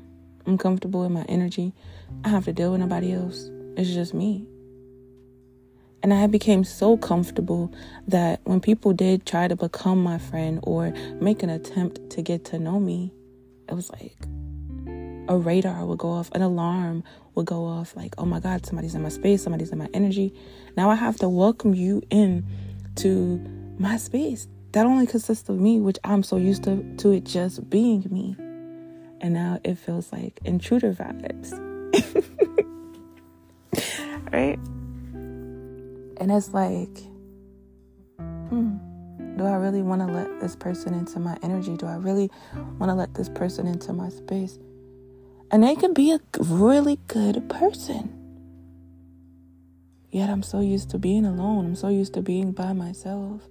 I'm 0.46 0.58
comfortable 0.58 1.04
in 1.04 1.12
my 1.12 1.24
energy. 1.24 1.74
I 2.24 2.30
have 2.30 2.46
to 2.46 2.54
deal 2.54 2.72
with 2.72 2.80
nobody 2.80 3.14
else. 3.14 3.50
It's 3.76 3.90
just 3.90 4.14
me. 4.14 4.48
And 6.02 6.14
I 6.14 6.28
became 6.28 6.64
so 6.64 6.96
comfortable 6.96 7.74
that 8.08 8.40
when 8.46 8.62
people 8.62 8.94
did 8.94 9.26
try 9.26 9.48
to 9.48 9.56
become 9.56 10.02
my 10.02 10.18
friend 10.18 10.60
or 10.64 10.92
make 11.20 11.44
an 11.44 11.50
attempt 11.50 12.10
to 12.12 12.22
get 12.22 12.46
to 12.46 12.60
know 12.60 12.80
me, 12.80 13.12
it 13.68 13.74
was 13.74 13.90
like 13.92 14.16
a 15.28 15.38
radar 15.38 15.86
would 15.86 15.98
go 15.98 16.12
off, 16.12 16.32
an 16.32 16.42
alarm 16.42 17.04
would 17.36 17.46
go 17.46 17.66
off 17.66 17.96
like, 17.96 18.16
oh 18.18 18.26
my 18.26 18.40
God, 18.40 18.66
somebody's 18.66 18.96
in 18.96 19.02
my 19.02 19.10
space, 19.10 19.44
somebody's 19.44 19.72
in 19.72 19.78
my 19.78 19.90
energy. 19.94 20.34
Now 20.78 20.90
I 20.90 20.96
have 20.96 21.18
to 21.18 21.28
welcome 21.28 21.74
you 21.74 22.02
in 22.10 22.46
to 22.98 23.38
my 23.78 23.98
space. 23.98 24.48
That 24.74 24.86
only 24.86 25.08
consists 25.08 25.50
of 25.50 25.60
me, 25.60 25.80
which 25.80 25.98
I'm 26.04 26.24
so 26.24 26.38
used 26.38 26.64
to, 26.64 26.84
to 26.98 27.12
it 27.12 27.24
just 27.24 27.70
being 27.70 28.06
me. 28.10 28.36
And 29.22 29.34
now 29.34 29.60
it 29.64 29.76
feels 29.76 30.12
like 30.12 30.40
intruder 30.46 30.94
vibes. 30.94 31.52
right? 34.32 34.60
And 36.20 36.32
it's 36.32 36.54
like, 36.54 36.98
hmm, 38.50 38.78
do 39.38 39.46
I 39.46 39.56
really 39.56 39.82
want 39.82 40.02
to 40.02 40.08
let 40.08 40.40
this 40.40 40.56
person 40.56 40.94
into 40.94 41.20
my 41.20 41.38
energy? 41.44 41.78
Do 41.78 41.86
I 41.86 41.96
really 41.96 42.32
want 42.80 42.90
to 42.90 42.96
let 42.96 43.14
this 43.14 43.30
person 43.30 43.68
into 43.68 43.94
my 43.94 44.10
space? 44.10 44.58
And 45.52 45.64
they 45.64 45.76
can 45.76 45.94
be 45.94 46.12
a 46.12 46.20
really 46.40 47.00
good 47.08 47.48
person. 47.50 48.17
Yet 50.10 50.30
I'm 50.30 50.44
so 50.44 50.62
used 50.62 50.90
to 50.92 50.98
being 50.98 51.26
alone. 51.26 51.66
I'm 51.66 51.76
so 51.76 51.90
used 51.90 52.14
to 52.14 52.22
being 52.22 52.52
by 52.52 52.74
myself. 52.74 53.42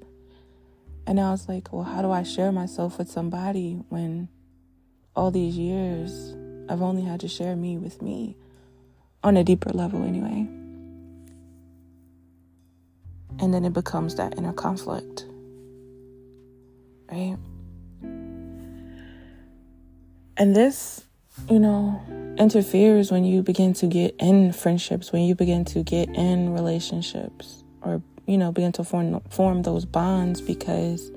And 1.06 1.20
I 1.20 1.30
was 1.30 1.48
like, 1.48 1.72
well, 1.72 1.84
how 1.84 2.02
do 2.02 2.10
I 2.10 2.22
share 2.22 2.50
myself 2.50 2.98
with 2.98 3.10
somebody 3.10 3.82
when 3.88 4.28
all 5.14 5.30
these 5.30 5.56
years 5.56 6.34
I've 6.68 6.82
only 6.82 7.02
had 7.02 7.20
to 7.20 7.28
share 7.28 7.54
me 7.54 7.78
with 7.78 8.02
me 8.02 8.36
on 9.22 9.36
a 9.36 9.44
deeper 9.44 9.70
level, 9.70 10.02
anyway? 10.02 10.48
And 13.38 13.52
then 13.52 13.64
it 13.64 13.72
becomes 13.72 14.14
that 14.16 14.36
inner 14.38 14.52
conflict, 14.52 15.26
right? 17.10 17.36
And 20.38 20.56
this, 20.56 21.04
you 21.48 21.58
know, 21.58 22.02
interferes 22.38 23.10
when 23.10 23.24
you 23.24 23.42
begin 23.42 23.72
to 23.74 23.86
get 23.86 24.14
in 24.18 24.52
friendships, 24.52 25.12
when 25.12 25.22
you 25.22 25.34
begin 25.34 25.64
to 25.66 25.82
get 25.82 26.08
in 26.10 26.52
relationships, 26.52 27.64
or, 27.82 28.02
you 28.26 28.38
know, 28.38 28.52
begin 28.52 28.72
to 28.72 28.84
form, 28.84 29.20
form 29.30 29.62
those 29.62 29.84
bonds 29.84 30.40
because 30.40 31.10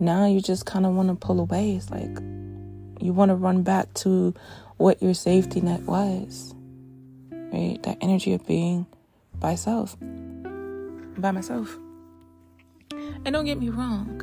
now 0.00 0.26
you 0.26 0.40
just 0.40 0.66
kind 0.66 0.86
of 0.86 0.94
want 0.94 1.08
to 1.08 1.14
pull 1.14 1.40
away. 1.40 1.72
It's 1.72 1.90
like 1.90 2.18
you 3.00 3.12
want 3.12 3.30
to 3.30 3.34
run 3.34 3.62
back 3.62 3.92
to 3.94 4.34
what 4.76 5.02
your 5.02 5.14
safety 5.14 5.60
net 5.60 5.82
was, 5.82 6.54
right? 7.30 7.78
That 7.82 7.98
energy 8.00 8.32
of 8.32 8.46
being 8.46 8.86
by 9.34 9.54
self 9.54 9.96
by 11.20 11.30
myself. 11.30 11.76
And 13.24 13.32
don't 13.32 13.44
get 13.44 13.58
me 13.58 13.68
wrong, 13.68 14.22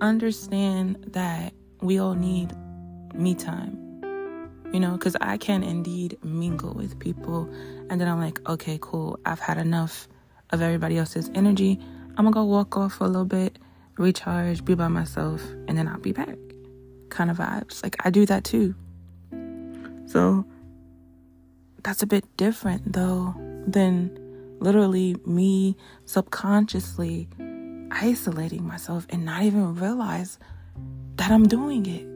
understand 0.00 1.04
that 1.08 1.54
we 1.80 1.98
all 1.98 2.14
need 2.14 2.52
me 3.14 3.34
time. 3.34 3.89
You 4.72 4.80
know, 4.80 4.92
because 4.92 5.16
I 5.20 5.36
can 5.36 5.62
indeed 5.62 6.18
mingle 6.22 6.74
with 6.74 6.98
people, 6.98 7.48
and 7.88 8.00
then 8.00 8.06
I'm 8.06 8.20
like, 8.20 8.40
okay, 8.48 8.78
cool, 8.80 9.18
I've 9.26 9.40
had 9.40 9.58
enough 9.58 10.08
of 10.50 10.62
everybody 10.62 10.96
else's 10.96 11.30
energy. 11.34 11.78
I'm 12.10 12.24
gonna 12.24 12.30
go 12.30 12.44
walk 12.44 12.76
off 12.76 12.94
for 12.94 13.04
a 13.04 13.08
little 13.08 13.24
bit, 13.24 13.58
recharge, 13.96 14.64
be 14.64 14.74
by 14.74 14.88
myself, 14.88 15.42
and 15.66 15.76
then 15.76 15.88
I'll 15.88 15.98
be 15.98 16.12
back. 16.12 16.36
Kind 17.08 17.30
of 17.30 17.38
vibes. 17.38 17.82
Like, 17.82 17.96
I 18.04 18.10
do 18.10 18.26
that 18.26 18.44
too. 18.44 18.74
So, 20.06 20.44
that's 21.82 22.02
a 22.02 22.06
bit 22.06 22.24
different 22.36 22.92
though 22.92 23.34
than 23.66 24.10
literally 24.60 25.16
me 25.24 25.76
subconsciously 26.04 27.28
isolating 27.90 28.66
myself 28.66 29.06
and 29.10 29.24
not 29.24 29.42
even 29.42 29.74
realize 29.74 30.38
that 31.16 31.30
I'm 31.30 31.46
doing 31.48 31.86
it. 31.86 32.06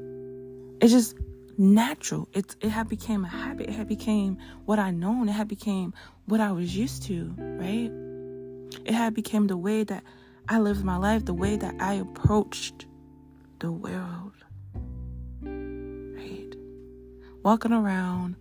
It's 0.82 0.92
just 0.92 1.16
natural. 1.58 2.28
It's 2.32 2.56
it 2.60 2.70
had 2.70 2.88
became 2.88 3.24
a 3.24 3.28
habit. 3.28 3.68
It 3.68 3.74
had 3.74 3.88
became 3.88 4.38
what 4.64 4.78
I 4.78 4.90
known. 4.90 5.28
It 5.28 5.32
had 5.32 5.48
became 5.48 5.94
what 6.26 6.40
I 6.40 6.52
was 6.52 6.76
used 6.76 7.04
to, 7.04 7.34
right? 7.38 7.90
It 8.84 8.94
had 8.94 9.14
became 9.14 9.46
the 9.46 9.56
way 9.56 9.84
that 9.84 10.02
I 10.48 10.58
lived 10.58 10.84
my 10.84 10.96
life, 10.96 11.24
the 11.24 11.34
way 11.34 11.56
that 11.56 11.74
I 11.80 11.94
approached 11.94 12.86
the 13.60 13.72
world. 13.72 14.32
Right? 15.42 16.54
Walking 17.42 17.72
around 17.72 18.36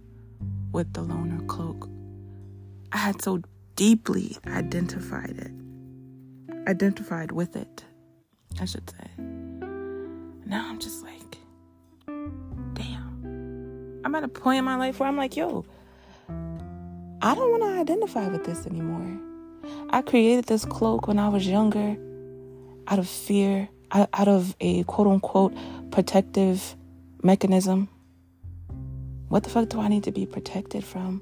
with 0.71 0.93
the 0.93 1.01
loner 1.01 1.43
cloak. 1.45 1.89
I 2.91 2.97
had 2.97 3.21
so 3.21 3.41
deeply 3.75 4.37
identified 4.45 5.37
it, 5.37 5.51
identified 6.67 7.31
with 7.31 7.55
it, 7.55 7.83
I 8.59 8.65
should 8.65 8.89
say. 8.89 9.09
Now 10.45 10.67
I'm 10.69 10.79
just 10.79 11.03
like. 11.03 11.22
I'm 14.03 14.15
at 14.15 14.23
a 14.23 14.27
point 14.27 14.59
in 14.59 14.65
my 14.65 14.75
life 14.75 14.99
where 14.99 15.07
I'm 15.07 15.17
like, 15.17 15.35
yo, 15.35 15.65
I 17.21 17.35
don't 17.35 17.51
want 17.51 17.63
to 17.63 17.79
identify 17.79 18.27
with 18.27 18.43
this 18.43 18.65
anymore. 18.67 19.19
I 19.91 20.01
created 20.01 20.45
this 20.45 20.65
cloak 20.65 21.07
when 21.07 21.19
I 21.19 21.29
was 21.29 21.47
younger 21.47 21.95
out 22.87 22.99
of 22.99 23.07
fear, 23.07 23.69
out 23.91 24.27
of 24.27 24.55
a 24.59 24.83
quote 24.83 25.07
unquote 25.07 25.53
protective 25.91 26.75
mechanism. 27.21 27.87
What 29.29 29.43
the 29.43 29.49
fuck 29.49 29.69
do 29.69 29.79
I 29.79 29.87
need 29.87 30.03
to 30.03 30.11
be 30.11 30.25
protected 30.25 30.83
from? 30.83 31.21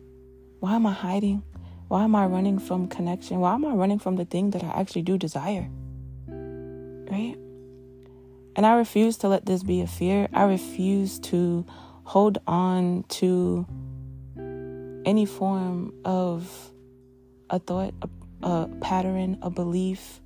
Why 0.59 0.75
am 0.75 0.87
I 0.87 0.93
hiding? 0.93 1.43
Why 1.87 2.03
am 2.03 2.15
I 2.15 2.25
running 2.25 2.57
from 2.57 2.87
connection? 2.87 3.39
Why 3.39 3.53
am 3.53 3.65
I 3.65 3.73
running 3.73 3.99
from 3.99 4.15
the 4.15 4.25
thing 4.25 4.51
that 4.51 4.63
I 4.63 4.69
actually 4.69 5.03
do 5.03 5.17
desire? 5.17 5.69
Right? 6.27 7.35
And 8.55 8.65
I 8.65 8.75
refuse 8.75 9.17
to 9.17 9.27
let 9.27 9.45
this 9.45 9.63
be 9.63 9.81
a 9.81 9.87
fear. 9.87 10.27
I 10.33 10.43
refuse 10.43 11.19
to 11.19 11.65
hold 12.11 12.37
on 12.45 13.05
to 13.07 13.65
any 15.05 15.25
form 15.25 15.93
of 16.03 16.69
a 17.49 17.57
thought, 17.57 17.93
a, 18.01 18.09
a 18.45 18.67
pattern, 18.81 19.37
a 19.41 19.49
belief, 19.49 20.19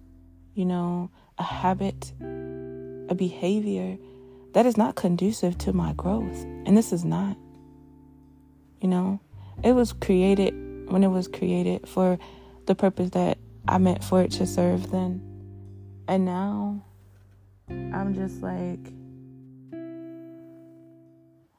you 0.56 0.66
know, 0.66 1.12
a 1.38 1.44
habit, 1.44 2.12
a 2.22 3.14
behavior 3.14 4.00
that 4.54 4.66
is 4.66 4.78
not 4.78 4.96
conducive 4.96 5.60
to 5.60 5.74
my 5.74 5.94
growth. 5.94 6.44
And 6.66 6.76
this 6.76 6.92
is 6.92 7.06
not. 7.06 7.38
You 8.82 8.88
know, 8.88 9.20
it 9.64 9.74
was 9.74 9.94
created 9.94 10.56
when 10.90 11.04
it 11.04 11.10
was 11.10 11.28
created 11.28 11.88
for 11.88 12.18
the 12.66 12.74
purpose 12.74 13.12
that 13.12 13.38
I 13.68 13.78
meant 13.78 14.04
for 14.04 14.24
it 14.24 14.32
to 14.32 14.48
serve 14.48 14.90
then. 14.90 15.22
And 16.08 16.26
now 16.26 16.84
I'm 17.70 18.16
just 18.16 18.42
like, 18.42 18.80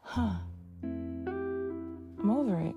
huh, 0.06 0.36
I'm 0.82 2.30
over 2.30 2.60
it. 2.60 2.74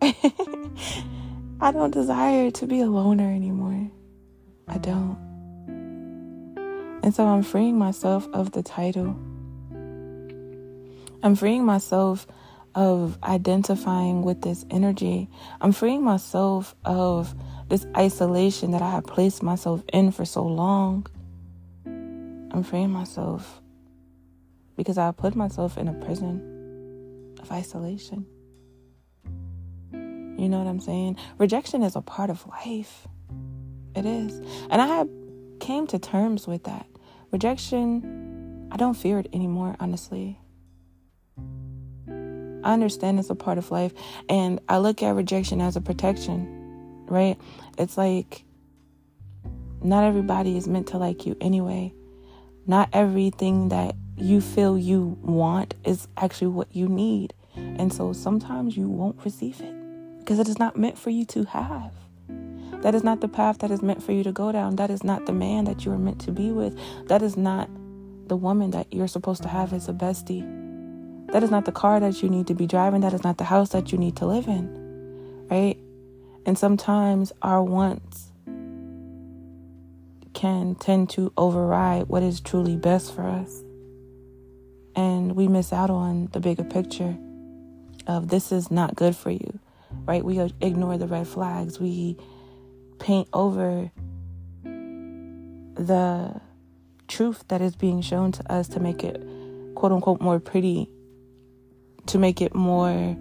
I 1.60 1.72
don't 1.72 1.92
desire 1.92 2.50
to 2.52 2.66
be 2.66 2.80
a 2.80 2.86
loner 2.86 3.30
anymore. 3.30 3.90
I 4.66 4.78
don't. 4.78 5.18
And 7.02 7.14
so 7.14 7.26
I'm 7.26 7.42
freeing 7.42 7.78
myself 7.78 8.26
of 8.32 8.52
the 8.52 8.62
title. 8.62 9.14
I'm 11.22 11.36
freeing 11.36 11.66
myself 11.66 12.26
of 12.74 13.18
identifying 13.22 14.22
with 14.22 14.40
this 14.40 14.64
energy. 14.70 15.28
I'm 15.60 15.72
freeing 15.72 16.02
myself 16.02 16.74
of 16.84 17.34
this 17.68 17.86
isolation 17.94 18.70
that 18.70 18.80
I 18.80 18.90
have 18.90 19.04
placed 19.04 19.42
myself 19.42 19.82
in 19.92 20.12
for 20.12 20.24
so 20.24 20.44
long. 20.44 21.06
I'm 21.84 22.62
freeing 22.62 22.90
myself 22.90 23.60
because 24.76 24.96
I 24.96 25.12
put 25.12 25.36
myself 25.36 25.76
in 25.76 25.88
a 25.88 25.92
prison 25.92 26.49
of 27.42 27.50
isolation. 27.52 28.26
You 29.92 30.48
know 30.48 30.58
what 30.58 30.66
I'm 30.66 30.80
saying? 30.80 31.16
Rejection 31.38 31.82
is 31.82 31.96
a 31.96 32.00
part 32.00 32.30
of 32.30 32.46
life. 32.46 33.06
It 33.94 34.06
is. 34.06 34.38
And 34.70 34.80
I 34.80 34.86
have 34.86 35.08
came 35.60 35.86
to 35.88 35.98
terms 35.98 36.46
with 36.46 36.64
that. 36.64 36.86
Rejection, 37.30 38.68
I 38.72 38.76
don't 38.76 38.94
fear 38.94 39.18
it 39.18 39.28
anymore, 39.32 39.76
honestly. 39.78 40.38
I 42.08 42.72
understand 42.72 43.18
it's 43.18 43.30
a 43.30 43.34
part 43.34 43.58
of 43.58 43.70
life. 43.70 43.92
And 44.28 44.60
I 44.68 44.78
look 44.78 45.02
at 45.02 45.14
rejection 45.14 45.60
as 45.60 45.76
a 45.76 45.80
protection, 45.80 47.04
right? 47.06 47.38
It's 47.78 47.98
like 47.98 48.44
not 49.82 50.04
everybody 50.04 50.56
is 50.56 50.68
meant 50.68 50.88
to 50.88 50.98
like 50.98 51.26
you 51.26 51.36
anyway. 51.40 51.92
Not 52.66 52.90
everything 52.92 53.70
that 53.70 53.94
you 54.20 54.40
feel 54.40 54.78
you 54.78 55.18
want 55.22 55.74
is 55.84 56.08
actually 56.16 56.48
what 56.48 56.68
you 56.74 56.88
need. 56.88 57.34
And 57.56 57.92
so 57.92 58.12
sometimes 58.12 58.76
you 58.76 58.88
won't 58.88 59.24
receive 59.24 59.60
it 59.60 59.74
because 60.18 60.38
it 60.38 60.48
is 60.48 60.58
not 60.58 60.76
meant 60.76 60.98
for 60.98 61.10
you 61.10 61.24
to 61.26 61.44
have. 61.44 61.92
That 62.82 62.94
is 62.94 63.04
not 63.04 63.20
the 63.20 63.28
path 63.28 63.58
that 63.58 63.70
is 63.70 63.82
meant 63.82 64.02
for 64.02 64.12
you 64.12 64.22
to 64.24 64.32
go 64.32 64.52
down. 64.52 64.76
That 64.76 64.90
is 64.90 65.04
not 65.04 65.26
the 65.26 65.32
man 65.32 65.64
that 65.64 65.84
you 65.84 65.92
are 65.92 65.98
meant 65.98 66.20
to 66.22 66.32
be 66.32 66.50
with. 66.50 66.78
That 67.08 67.22
is 67.22 67.36
not 67.36 67.68
the 68.28 68.36
woman 68.36 68.70
that 68.70 68.92
you're 68.92 69.08
supposed 69.08 69.42
to 69.42 69.48
have 69.48 69.72
as 69.72 69.88
a 69.88 69.92
bestie. 69.92 70.46
That 71.32 71.42
is 71.42 71.50
not 71.50 71.64
the 71.64 71.72
car 71.72 72.00
that 72.00 72.22
you 72.22 72.28
need 72.28 72.46
to 72.46 72.54
be 72.54 72.66
driving. 72.66 73.02
That 73.02 73.12
is 73.12 73.22
not 73.22 73.38
the 73.38 73.44
house 73.44 73.70
that 73.70 73.92
you 73.92 73.98
need 73.98 74.16
to 74.16 74.26
live 74.26 74.46
in. 74.46 75.46
Right? 75.50 75.76
And 76.46 76.56
sometimes 76.56 77.32
our 77.42 77.62
wants 77.62 78.32
can 80.32 80.74
tend 80.76 81.10
to 81.10 81.32
override 81.36 82.08
what 82.08 82.22
is 82.22 82.40
truly 82.40 82.76
best 82.76 83.14
for 83.14 83.26
us. 83.26 83.62
We 85.34 85.48
miss 85.48 85.72
out 85.72 85.90
on 85.90 86.28
the 86.32 86.40
bigger 86.40 86.64
picture 86.64 87.16
of 88.06 88.28
this 88.28 88.52
is 88.52 88.70
not 88.70 88.96
good 88.96 89.14
for 89.14 89.30
you, 89.30 89.58
right? 90.04 90.24
We 90.24 90.38
ignore 90.60 90.98
the 90.98 91.06
red 91.06 91.26
flags. 91.28 91.78
We 91.78 92.16
paint 92.98 93.28
over 93.32 93.90
the 95.74 96.40
truth 97.08 97.44
that 97.48 97.60
is 97.60 97.74
being 97.74 98.02
shown 98.02 98.32
to 98.32 98.52
us 98.52 98.68
to 98.68 98.80
make 98.80 99.02
it 99.02 99.22
quote 99.74 99.92
unquote 99.92 100.20
more 100.20 100.40
pretty, 100.40 100.88
to 102.06 102.18
make 102.18 102.40
it 102.40 102.54
more 102.54 103.16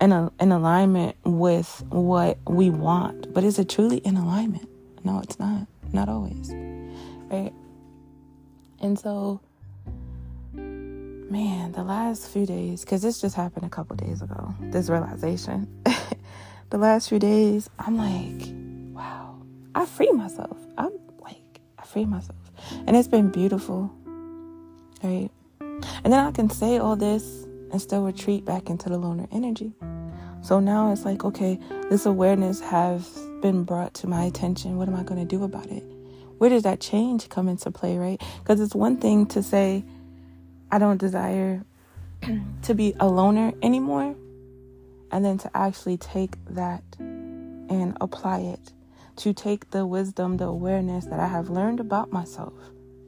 in, 0.00 0.12
a, 0.12 0.32
in 0.40 0.52
alignment 0.52 1.16
with 1.24 1.82
what 1.88 2.38
we 2.46 2.70
want. 2.70 3.32
But 3.34 3.44
is 3.44 3.58
it 3.58 3.68
truly 3.68 3.98
in 3.98 4.16
alignment? 4.16 4.68
No, 5.04 5.20
it's 5.20 5.38
not. 5.38 5.66
Not 5.92 6.08
always. 6.08 6.50
Right? 6.52 7.52
And 8.80 8.98
so 8.98 9.40
man, 11.30 11.72
the 11.72 11.84
last 11.84 12.28
few 12.28 12.44
days, 12.44 12.80
because 12.80 13.02
this 13.02 13.20
just 13.20 13.36
happened 13.36 13.64
a 13.64 13.68
couple 13.68 13.94
days 13.96 14.20
ago, 14.20 14.52
this 14.60 14.88
realization. 14.88 15.68
the 16.70 16.78
last 16.78 17.08
few 17.08 17.20
days, 17.20 17.70
I'm 17.78 17.96
like, 17.96 18.50
wow, 18.92 19.40
I 19.74 19.86
free 19.86 20.10
myself. 20.10 20.58
I'm 20.76 20.90
like, 21.20 21.60
I 21.78 21.84
free 21.84 22.04
myself. 22.04 22.36
And 22.86 22.96
it's 22.96 23.08
been 23.08 23.30
beautiful, 23.30 23.92
right? 25.04 25.30
And 25.60 26.12
then 26.12 26.24
I 26.26 26.32
can 26.32 26.50
say 26.50 26.78
all 26.78 26.96
this 26.96 27.44
and 27.70 27.80
still 27.80 28.02
retreat 28.02 28.44
back 28.44 28.68
into 28.68 28.88
the 28.88 28.98
loner 28.98 29.28
energy. 29.30 29.72
So 30.42 30.58
now 30.58 30.90
it's 30.92 31.04
like, 31.04 31.24
okay, 31.24 31.60
this 31.90 32.06
awareness 32.06 32.60
has 32.60 33.20
been 33.40 33.62
brought 33.62 33.94
to 33.94 34.08
my 34.08 34.24
attention. 34.24 34.76
What 34.76 34.88
am 34.88 34.96
I 34.96 35.04
going 35.04 35.20
to 35.20 35.26
do 35.26 35.44
about 35.44 35.66
it? 35.66 35.84
Where 36.38 36.50
does 36.50 36.64
that 36.64 36.80
change 36.80 37.28
come 37.28 37.48
into 37.48 37.70
play, 37.70 37.98
right? 37.98 38.20
Because 38.38 38.60
it's 38.60 38.74
one 38.74 38.96
thing 38.96 39.26
to 39.26 39.42
say, 39.42 39.84
I 40.72 40.78
don't 40.78 40.98
desire 40.98 41.64
to 42.62 42.74
be 42.74 42.94
a 43.00 43.08
loner 43.08 43.52
anymore. 43.62 44.14
And 45.12 45.24
then 45.24 45.38
to 45.38 45.50
actually 45.56 45.96
take 45.96 46.36
that 46.50 46.84
and 46.98 47.96
apply 48.00 48.40
it, 48.40 48.72
to 49.16 49.32
take 49.32 49.70
the 49.70 49.84
wisdom, 49.84 50.36
the 50.36 50.44
awareness 50.44 51.06
that 51.06 51.18
I 51.18 51.26
have 51.26 51.50
learned 51.50 51.80
about 51.80 52.12
myself 52.12 52.54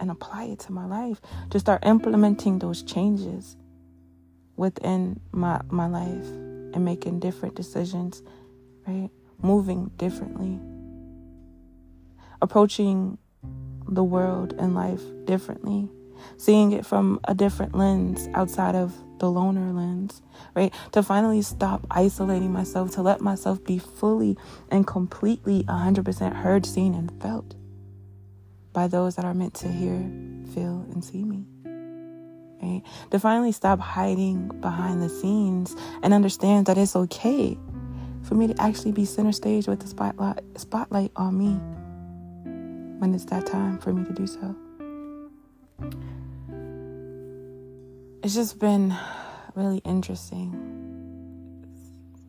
and 0.01 0.11
apply 0.11 0.45
it 0.45 0.59
to 0.61 0.73
my 0.73 0.85
life, 0.85 1.21
to 1.51 1.61
start 1.61 1.87
implementing 1.87 2.59
those 2.59 2.83
changes 2.83 3.57
within 4.57 5.21
my, 5.31 5.61
my 5.71 5.87
life 5.87 6.27
and 6.75 6.85
making 6.85 7.21
different 7.21 7.55
decisions, 7.55 8.23
right? 8.87 9.11
Moving 9.41 9.93
differently, 9.97 10.59
approaching 12.41 13.19
the 13.89 14.03
world 14.03 14.55
and 14.59 14.75
life 14.75 15.03
differently 15.25 15.89
seeing 16.37 16.73
it 16.73 16.85
from 16.85 17.21
a 17.25 17.35
different 17.35 17.75
lens 17.75 18.29
outside 18.35 18.75
of 18.75 18.95
the 19.19 19.31
loner 19.31 19.73
lens, 19.73 20.21
right? 20.55 20.75
To 20.93 21.03
finally 21.03 21.43
stop 21.43 21.87
isolating 21.91 22.53
myself, 22.53 22.91
to 22.93 23.03
let 23.03 23.21
myself 23.21 23.63
be 23.65 23.79
fully 23.79 24.37
and 24.71 24.87
completely 24.87 25.63
100% 25.65 26.35
heard, 26.35 26.67
seen, 26.67 26.95
and 26.95 27.11
felt 27.23 27.55
by 28.73 28.89
those 28.89 29.17
that 29.17 29.25
are 29.25 29.35
meant 29.35 29.55
to 29.55 29.69
hear, 29.69 29.99
feel, 30.53 30.87
and 30.93 31.05
see 31.05 31.25
me. 31.25 31.45
Right? 32.63 32.83
To 33.11 33.19
finally 33.19 33.53
stop 33.53 33.79
hiding 33.79 34.49
behind 34.61 35.03
the 35.03 35.09
scenes 35.09 35.75
and 36.03 36.13
understand 36.13 36.67
that 36.67 36.79
it's 36.79 36.97
okay 36.97 37.59
for 38.23 38.35
me 38.35 38.47
to 38.47 38.61
actually 38.61 38.93
be 38.93 39.05
center 39.05 39.33
stage 39.33 39.67
with 39.67 39.81
the 39.81 39.89
spotlight 39.89 40.41
spotlight 40.57 41.11
on 41.17 41.37
me 41.37 41.55
when 42.99 43.15
it's 43.15 43.25
that 43.27 43.47
time 43.47 43.79
for 43.79 43.93
me 43.93 44.05
to 44.05 44.13
do 44.13 44.27
so 44.27 44.57
it's 48.23 48.35
just 48.35 48.59
been 48.59 48.95
really 49.55 49.79
interesting. 49.79 50.53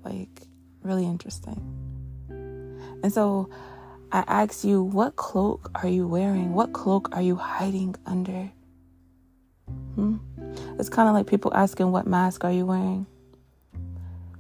Like, 0.04 0.48
really 0.82 1.06
interesting. 1.06 1.62
And 2.30 3.14
so 3.14 3.50
I 4.12 4.24
ask 4.28 4.64
you, 4.64 4.82
what 4.82 5.16
cloak 5.16 5.72
are 5.76 5.88
you 5.88 6.08
wearing? 6.08 6.54
What 6.54 6.74
cloak 6.74 7.16
are 7.16 7.22
you 7.22 7.36
hiding 7.36 7.96
under? 8.06 8.52
Hmm? 9.96 10.18
It's 10.80 10.90
kind 10.90 11.08
of 11.08 11.16
like 11.16 11.28
people 11.28 11.54
asking, 11.54 11.92
what 11.92 12.08
mask 12.08 12.44
are 12.44 12.52
you 12.52 12.66
wearing? 12.66 13.06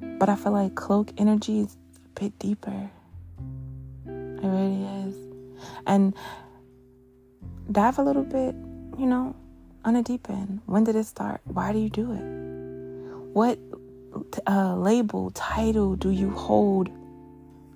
But 0.01 0.29
I 0.29 0.35
feel 0.35 0.53
like 0.53 0.75
cloak 0.75 1.11
energy 1.17 1.59
is 1.59 1.77
a 1.95 2.19
bit 2.19 2.37
deeper. 2.39 2.89
It 4.05 4.47
really 4.47 4.83
is. 5.07 5.15
And 5.85 6.13
dive 7.71 7.99
a 7.99 8.01
little 8.01 8.23
bit, 8.23 8.55
you 8.97 9.05
know, 9.05 9.35
on 9.85 9.95
a 9.95 10.03
deep 10.03 10.29
end? 10.29 10.61
When 10.65 10.83
did 10.83 10.95
it 10.95 11.05
start? 11.05 11.41
Why 11.45 11.71
do 11.73 11.79
you 11.79 11.89
do 11.89 12.11
it? 12.11 12.23
What 13.33 13.59
uh, 14.47 14.75
label, 14.75 15.31
title 15.31 15.95
do 15.95 16.09
you 16.09 16.29
hold 16.31 16.89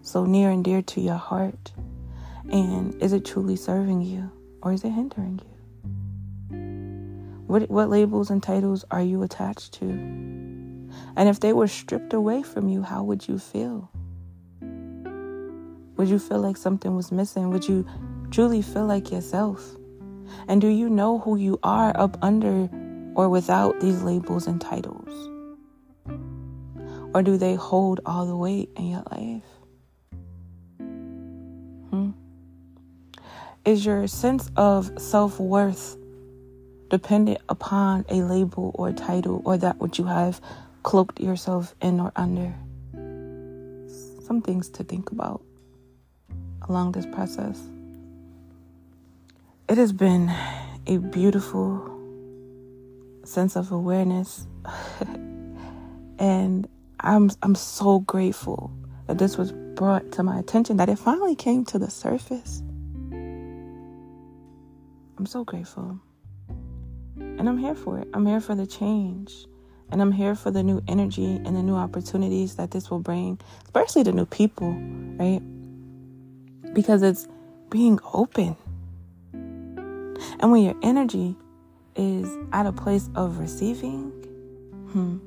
so 0.01 0.25
near 0.25 0.49
and 0.49 0.63
dear 0.63 0.81
to 0.81 1.01
your 1.01 1.15
heart? 1.15 1.71
And 2.49 3.01
is 3.01 3.13
it 3.13 3.25
truly 3.25 3.55
serving 3.55 4.01
you 4.01 4.31
or 4.61 4.73
is 4.73 4.83
it 4.83 4.89
hindering 4.89 5.41
you? 5.43 5.57
What, 7.47 7.69
what 7.69 7.89
labels 7.89 8.29
and 8.29 8.43
titles 8.43 8.83
are 8.91 9.01
you 9.01 9.23
attached 9.23 9.73
to? 9.75 9.85
And 9.85 11.29
if 11.29 11.39
they 11.39 11.53
were 11.53 11.67
stripped 11.67 12.13
away 12.13 12.43
from 12.43 12.67
you, 12.67 12.81
how 12.83 13.03
would 13.03 13.27
you 13.27 13.39
feel? 13.39 13.89
Would 14.61 16.09
you 16.09 16.19
feel 16.19 16.39
like 16.39 16.57
something 16.57 16.95
was 16.95 17.11
missing? 17.11 17.49
Would 17.49 17.67
you 17.67 17.85
truly 18.31 18.61
feel 18.61 18.85
like 18.85 19.11
yourself? 19.11 19.76
And 20.47 20.61
do 20.61 20.67
you 20.67 20.89
know 20.89 21.19
who 21.19 21.37
you 21.37 21.59
are 21.63 21.91
up 21.99 22.17
under 22.21 22.69
or 23.15 23.29
without 23.29 23.79
these 23.79 24.03
labels 24.03 24.47
and 24.47 24.61
titles? 24.61 25.09
Or 27.13 27.23
do 27.23 27.37
they 27.37 27.55
hold 27.55 27.99
all 28.05 28.25
the 28.25 28.35
weight 28.35 28.69
in 28.75 28.89
your 28.89 29.03
life? 29.11 29.43
Hmm? 31.89 32.11
Is 33.65 33.85
your 33.85 34.07
sense 34.07 34.49
of 34.55 34.91
self 35.01 35.39
worth 35.39 35.97
dependent 36.89 37.39
upon 37.49 38.05
a 38.09 38.21
label 38.21 38.71
or 38.75 38.93
title 38.93 39.41
or 39.45 39.57
that 39.57 39.79
which 39.79 39.97
you 39.99 40.05
have 40.05 40.39
cloaked 40.83 41.19
yourself 41.19 41.75
in 41.81 41.99
or 41.99 42.11
under? 42.15 42.53
Some 44.25 44.41
things 44.41 44.69
to 44.69 44.83
think 44.83 45.11
about 45.11 45.41
along 46.67 46.91
this 46.91 47.05
process. 47.05 47.59
It 49.69 49.77
has 49.77 49.91
been 49.91 50.33
a 50.85 50.95
beautiful 50.95 51.83
sense 53.25 53.57
of 53.57 53.73
awareness. 53.73 54.47
and 56.17 56.69
I'm 57.01 57.31
I'm 57.41 57.53
so 57.53 57.99
grateful 57.99 58.71
that 59.07 59.17
this 59.17 59.37
was 59.37 59.51
brought 59.51 60.13
to 60.13 60.23
my 60.23 60.39
attention 60.39 60.77
that 60.77 60.87
it 60.87 60.97
finally 60.97 61.35
came 61.35 61.65
to 61.65 61.77
the 61.77 61.89
surface. 61.89 62.63
I'm 65.17 65.25
so 65.25 65.43
grateful. 65.43 65.99
And 67.17 67.49
I'm 67.49 67.57
here 67.57 67.75
for 67.75 67.99
it. 67.99 68.07
I'm 68.13 68.25
here 68.25 68.39
for 68.39 68.55
the 68.55 68.67
change. 68.67 69.47
And 69.91 70.01
I'm 70.01 70.13
here 70.13 70.35
for 70.35 70.49
the 70.49 70.63
new 70.63 70.81
energy 70.87 71.41
and 71.43 71.57
the 71.57 71.63
new 71.63 71.75
opportunities 71.75 72.55
that 72.55 72.71
this 72.71 72.89
will 72.89 72.99
bring, 72.99 73.37
especially 73.65 74.03
the 74.03 74.13
new 74.13 74.27
people, 74.27 74.71
right? 75.17 75.41
Because 76.73 77.03
it's 77.03 77.27
being 77.69 77.99
open 78.13 78.55
and 80.39 80.51
when 80.51 80.63
your 80.63 80.75
energy 80.81 81.35
is 81.95 82.29
at 82.53 82.65
a 82.65 82.71
place 82.71 83.09
of 83.15 83.39
receiving, 83.39 84.11
hmm, 84.91 85.17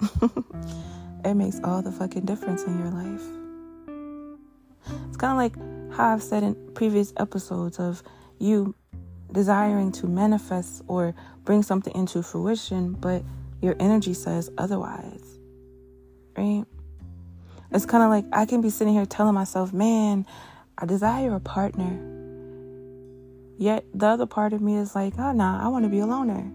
it 1.24 1.34
makes 1.34 1.60
all 1.64 1.82
the 1.82 1.92
fucking 1.92 2.24
difference 2.24 2.64
in 2.64 2.78
your 2.78 2.90
life. 2.90 3.22
It's 5.08 5.16
kind 5.16 5.32
of 5.32 5.38
like 5.38 5.94
how 5.96 6.12
I've 6.12 6.22
said 6.22 6.42
in 6.42 6.54
previous 6.74 7.12
episodes 7.16 7.78
of 7.78 8.02
you 8.38 8.74
desiring 9.32 9.92
to 9.92 10.06
manifest 10.06 10.82
or 10.88 11.14
bring 11.44 11.62
something 11.62 11.94
into 11.94 12.22
fruition, 12.22 12.92
but 12.92 13.22
your 13.60 13.76
energy 13.80 14.14
says 14.14 14.50
otherwise. 14.58 15.38
Right? 16.36 16.64
It's 17.72 17.86
kind 17.86 18.02
of 18.02 18.10
like 18.10 18.24
I 18.32 18.46
can 18.46 18.60
be 18.60 18.70
sitting 18.70 18.94
here 18.94 19.06
telling 19.06 19.34
myself, 19.34 19.72
man, 19.72 20.26
I 20.78 20.86
desire 20.86 21.34
a 21.34 21.40
partner. 21.40 22.15
Yet 23.58 23.84
the 23.94 24.06
other 24.06 24.26
part 24.26 24.52
of 24.52 24.60
me 24.60 24.76
is 24.76 24.94
like, 24.94 25.14
oh, 25.18 25.32
nah, 25.32 25.64
I 25.64 25.68
want 25.68 25.84
to 25.84 25.88
be 25.88 26.00
a 26.00 26.06
loner. 26.06 26.52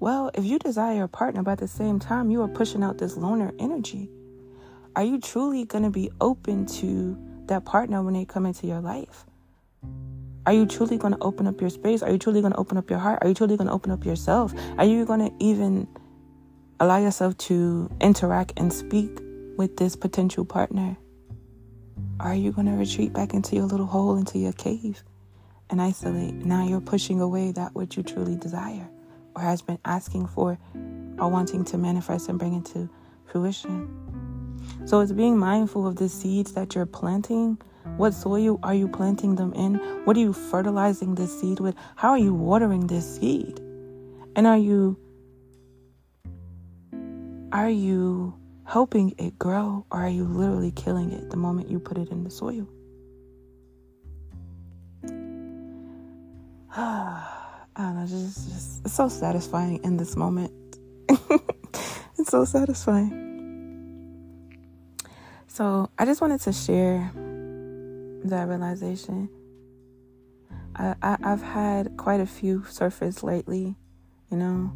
Well, 0.00 0.30
if 0.34 0.44
you 0.44 0.58
desire 0.58 1.04
a 1.04 1.08
partner, 1.08 1.42
but 1.42 1.52
at 1.52 1.58
the 1.58 1.68
same 1.68 1.98
time, 1.98 2.30
you 2.30 2.42
are 2.42 2.48
pushing 2.48 2.82
out 2.82 2.98
this 2.98 3.16
loner 3.16 3.52
energy, 3.58 4.10
are 4.94 5.04
you 5.04 5.20
truly 5.20 5.64
going 5.64 5.84
to 5.84 5.90
be 5.90 6.10
open 6.20 6.66
to 6.66 7.18
that 7.46 7.64
partner 7.64 8.02
when 8.02 8.14
they 8.14 8.24
come 8.24 8.46
into 8.46 8.66
your 8.66 8.80
life? 8.80 9.26
Are 10.46 10.52
you 10.52 10.64
truly 10.64 10.96
going 10.96 11.12
to 11.12 11.18
open 11.20 11.46
up 11.46 11.60
your 11.60 11.70
space? 11.70 12.02
Are 12.02 12.10
you 12.10 12.18
truly 12.18 12.40
going 12.40 12.52
to 12.52 12.58
open 12.58 12.78
up 12.78 12.88
your 12.88 12.98
heart? 12.98 13.18
Are 13.20 13.28
you 13.28 13.34
truly 13.34 13.56
going 13.56 13.66
to 13.66 13.72
open 13.72 13.90
up 13.90 14.04
yourself? 14.04 14.54
Are 14.78 14.84
you 14.84 15.04
going 15.04 15.20
to 15.20 15.32
even 15.44 15.88
allow 16.78 16.98
yourself 16.98 17.36
to 17.38 17.90
interact 18.00 18.52
and 18.56 18.72
speak 18.72 19.10
with 19.56 19.76
this 19.76 19.96
potential 19.96 20.44
partner? 20.44 20.96
Are 22.20 22.34
you 22.34 22.52
going 22.52 22.66
to 22.68 22.74
retreat 22.74 23.12
back 23.12 23.34
into 23.34 23.56
your 23.56 23.64
little 23.64 23.86
hole, 23.86 24.16
into 24.16 24.38
your 24.38 24.52
cave, 24.52 25.02
and 25.70 25.80
isolate? 25.80 26.34
Now 26.34 26.66
you're 26.66 26.80
pushing 26.80 27.20
away 27.20 27.52
that 27.52 27.74
which 27.74 27.96
you 27.96 28.02
truly 28.02 28.36
desire 28.36 28.88
or 29.34 29.42
has 29.42 29.62
been 29.62 29.78
asking 29.84 30.26
for 30.28 30.58
or 31.18 31.28
wanting 31.28 31.64
to 31.66 31.78
manifest 31.78 32.28
and 32.28 32.38
bring 32.38 32.54
into 32.54 32.88
fruition. 33.26 34.06
So 34.84 35.00
it's 35.00 35.12
being 35.12 35.38
mindful 35.38 35.86
of 35.86 35.96
the 35.96 36.08
seeds 36.08 36.52
that 36.52 36.74
you're 36.74 36.86
planting. 36.86 37.58
What 37.96 38.14
soil 38.14 38.58
are 38.62 38.74
you 38.74 38.88
planting 38.88 39.36
them 39.36 39.52
in? 39.54 39.76
What 40.04 40.16
are 40.16 40.20
you 40.20 40.32
fertilizing 40.32 41.14
this 41.14 41.40
seed 41.40 41.60
with? 41.60 41.74
How 41.96 42.10
are 42.10 42.18
you 42.18 42.34
watering 42.34 42.86
this 42.86 43.18
seed? 43.18 43.60
And 44.34 44.46
are 44.46 44.58
you 44.58 44.98
are 47.52 47.70
you 47.70 48.34
helping 48.64 49.14
it 49.18 49.38
grow 49.38 49.86
or 49.90 50.00
are 50.00 50.08
you 50.08 50.24
literally 50.24 50.72
killing 50.72 51.12
it 51.12 51.30
the 51.30 51.36
moment 51.36 51.70
you 51.70 51.78
put 51.78 51.96
it 51.96 52.10
in 52.10 52.24
the 52.24 52.30
soil? 52.30 52.68
I 56.78 57.24
don't 57.78 57.96
know, 57.96 58.06
just, 58.06 58.50
just 58.50 58.84
it's 58.84 58.92
so 58.92 59.08
satisfying 59.08 59.82
in 59.82 59.96
this 59.96 60.14
moment. 60.14 60.52
it's 62.18 62.28
so 62.28 62.44
satisfying. 62.44 63.22
So 65.46 65.88
I 65.98 66.04
just 66.04 66.20
wanted 66.20 66.42
to 66.42 66.52
share 66.52 67.10
that 68.24 68.46
realization. 68.46 69.30
I, 70.74 70.94
I 71.00 71.16
I've 71.24 71.40
had 71.40 71.96
quite 71.96 72.20
a 72.20 72.26
few 72.26 72.62
surface 72.64 73.22
lately, 73.22 73.74
you 74.30 74.36
know. 74.36 74.70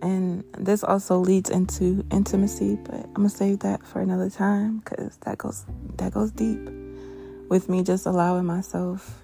And 0.00 0.44
this 0.58 0.84
also 0.84 1.18
leads 1.18 1.50
into 1.50 2.06
intimacy, 2.12 2.78
but 2.84 2.94
I'm 2.94 3.14
gonna 3.14 3.30
save 3.30 3.58
that 3.60 3.84
for 3.84 4.00
another 4.00 4.30
time 4.30 4.78
because 4.78 5.16
that 5.22 5.38
goes 5.38 5.66
that 5.96 6.12
goes 6.12 6.30
deep 6.30 6.70
with 7.48 7.68
me 7.68 7.82
just 7.82 8.06
allowing 8.06 8.44
myself 8.44 9.21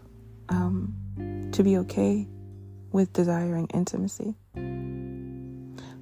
um, 0.49 1.51
to 1.53 1.63
be 1.63 1.77
okay 1.79 2.27
with 2.93 3.13
desiring 3.13 3.67
intimacy. 3.75 4.35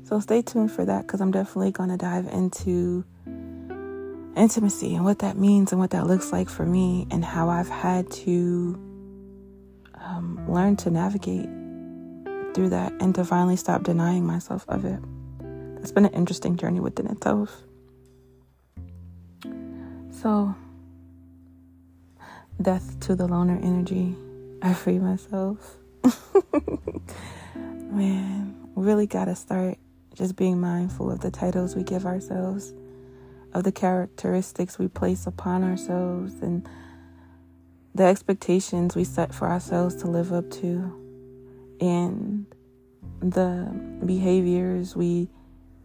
So 0.05 0.21
stay 0.21 0.43
tuned 0.43 0.71
for 0.71 0.85
that 0.85 1.03
because 1.03 1.21
I'm 1.21 1.33
definitely 1.33 1.73
going 1.73 1.89
to 1.89 1.97
dive 1.97 2.29
into 2.29 3.05
intimacy 4.37 4.95
and 4.95 5.05
what 5.05 5.21
that 5.21 5.37
means 5.37 5.73
and 5.73 5.81
what 5.81 5.91
that 5.91 6.07
looks 6.07 6.31
like 6.31 6.49
for 6.49 6.65
me 6.65 7.09
and 7.11 7.25
how 7.25 7.49
I've 7.49 7.69
had 7.69 8.11
to 8.13 8.75
um, 9.95 10.45
learn 10.49 10.77
to 10.77 10.91
navigate 10.91 11.49
through 12.55 12.69
that 12.69 12.93
and 13.01 13.15
to 13.15 13.25
finally 13.25 13.57
stop 13.57 13.83
denying 13.83 14.25
myself 14.25 14.65
of 14.69 14.85
it. 14.85 15.01
It's 15.81 15.91
been 15.91 16.05
an 16.05 16.15
interesting 16.15 16.57
journey 16.57 16.81
within 16.81 17.07
itself. 17.09 17.63
So, 20.11 20.55
death 22.61 22.99
to 23.01 23.15
the 23.15 23.27
loner 23.27 23.59
energy. 23.63 24.17
I 24.67 24.75
free 24.75 24.99
myself. 24.99 25.77
Man, 27.55 28.57
really 28.75 29.07
got 29.07 29.27
to 29.27 29.37
start 29.37 29.79
just 30.13 30.35
being 30.35 30.61
mindful 30.61 31.09
of 31.09 31.21
the 31.21 31.31
titles 31.31 31.77
we 31.77 31.85
give 31.85 32.05
ourselves, 32.05 32.75
of 33.55 33.63
the 33.63 33.71
characteristics 33.71 34.77
we 34.77 34.89
place 34.89 35.25
upon 35.25 35.63
ourselves, 35.63 36.43
and 36.43 36.69
the 37.95 38.03
expectations 38.03 38.97
we 38.97 39.05
set 39.05 39.33
for 39.33 39.47
ourselves 39.47 39.95
to 40.03 40.09
live 40.09 40.33
up 40.33 40.51
to, 40.51 40.93
and 41.81 42.47
the 43.21 43.73
behaviors 44.05 44.97
we 44.97 45.29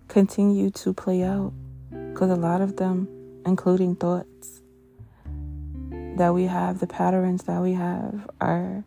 continue 0.07 0.71
to 0.71 0.91
play 0.91 1.21
out. 1.21 1.53
Because 1.91 2.31
a 2.31 2.35
lot 2.35 2.61
of 2.61 2.77
them, 2.77 3.07
including 3.45 3.95
thoughts, 3.95 4.30
that 6.17 6.33
we 6.33 6.45
have, 6.45 6.79
the 6.79 6.87
patterns 6.87 7.43
that 7.43 7.61
we 7.61 7.73
have, 7.73 8.29
are 8.39 8.83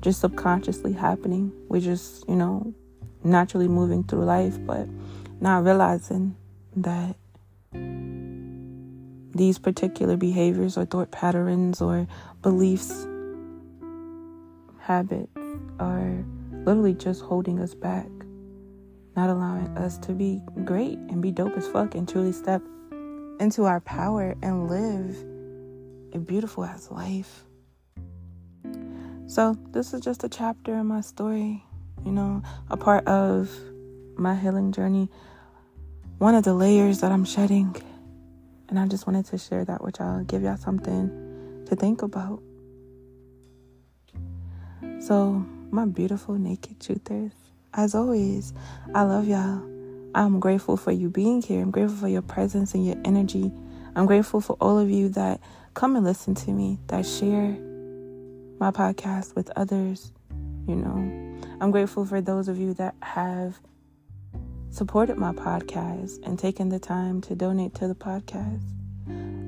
just 0.00 0.20
subconsciously 0.20 0.92
happening. 0.92 1.52
We're 1.68 1.80
just, 1.80 2.28
you 2.28 2.36
know, 2.36 2.74
naturally 3.22 3.68
moving 3.68 4.04
through 4.04 4.24
life, 4.24 4.58
but 4.64 4.86
not 5.40 5.64
realizing 5.64 6.36
that 6.76 7.16
these 9.34 9.58
particular 9.58 10.16
behaviors 10.16 10.76
or 10.76 10.84
thought 10.84 11.10
patterns 11.10 11.80
or 11.80 12.06
beliefs, 12.42 13.06
habits 14.78 15.30
are 15.80 16.24
literally 16.64 16.94
just 16.94 17.22
holding 17.22 17.58
us 17.58 17.74
back, 17.74 18.06
not 19.16 19.30
allowing 19.30 19.66
us 19.76 19.98
to 19.98 20.12
be 20.12 20.40
great 20.64 20.98
and 20.98 21.22
be 21.22 21.30
dope 21.30 21.56
as 21.56 21.66
fuck 21.68 21.94
and 21.94 22.08
truly 22.08 22.32
step 22.32 22.62
into 23.40 23.64
our 23.64 23.80
power 23.80 24.34
and 24.42 24.68
live 24.68 25.24
a 26.14 26.18
beautiful 26.18 26.64
as 26.64 26.90
life. 26.90 27.44
So, 29.26 29.58
this 29.72 29.92
is 29.92 30.00
just 30.00 30.22
a 30.22 30.28
chapter 30.28 30.74
in 30.74 30.86
my 30.86 31.00
story, 31.00 31.64
you 32.04 32.12
know, 32.12 32.42
a 32.70 32.76
part 32.76 33.06
of 33.06 33.50
my 34.16 34.34
healing 34.36 34.70
journey, 34.70 35.10
one 36.18 36.34
of 36.34 36.44
the 36.44 36.54
layers 36.54 37.00
that 37.00 37.10
I'm 37.10 37.24
shedding. 37.24 37.74
And 38.68 38.78
I 38.78 38.86
just 38.86 39.06
wanted 39.06 39.26
to 39.26 39.38
share 39.38 39.64
that 39.64 39.82
with 39.82 39.98
y'all, 39.98 40.22
give 40.24 40.42
y'all 40.42 40.56
something 40.56 41.64
to 41.66 41.76
think 41.76 42.02
about. 42.02 42.42
So, 45.00 45.44
my 45.70 45.86
beautiful 45.86 46.36
naked 46.36 46.78
truthers, 46.78 47.32
as 47.72 47.94
always, 47.94 48.54
I 48.94 49.02
love 49.02 49.26
y'all. 49.26 49.62
I'm 50.14 50.38
grateful 50.38 50.76
for 50.76 50.92
you 50.92 51.10
being 51.10 51.42
here. 51.42 51.60
I'm 51.60 51.72
grateful 51.72 51.96
for 51.96 52.08
your 52.08 52.22
presence 52.22 52.74
and 52.74 52.86
your 52.86 52.96
energy. 53.04 53.50
I'm 53.96 54.06
grateful 54.06 54.40
for 54.40 54.56
all 54.60 54.78
of 54.78 54.90
you 54.90 55.08
that 55.10 55.40
come 55.74 55.96
and 55.96 56.04
listen 56.04 56.34
to 56.36 56.50
me, 56.52 56.78
that 56.86 57.04
share 57.04 57.56
my 58.58 58.70
podcast 58.70 59.34
with 59.34 59.50
others. 59.56 60.12
You 60.66 60.76
know, 60.76 61.40
I'm 61.60 61.70
grateful 61.70 62.06
for 62.06 62.20
those 62.20 62.48
of 62.48 62.58
you 62.58 62.74
that 62.74 62.94
have 63.02 63.58
supported 64.70 65.16
my 65.16 65.32
podcast 65.32 66.24
and 66.24 66.38
taken 66.38 66.68
the 66.68 66.78
time 66.78 67.20
to 67.22 67.34
donate 67.34 67.74
to 67.74 67.88
the 67.88 67.94
podcast. 67.94 68.62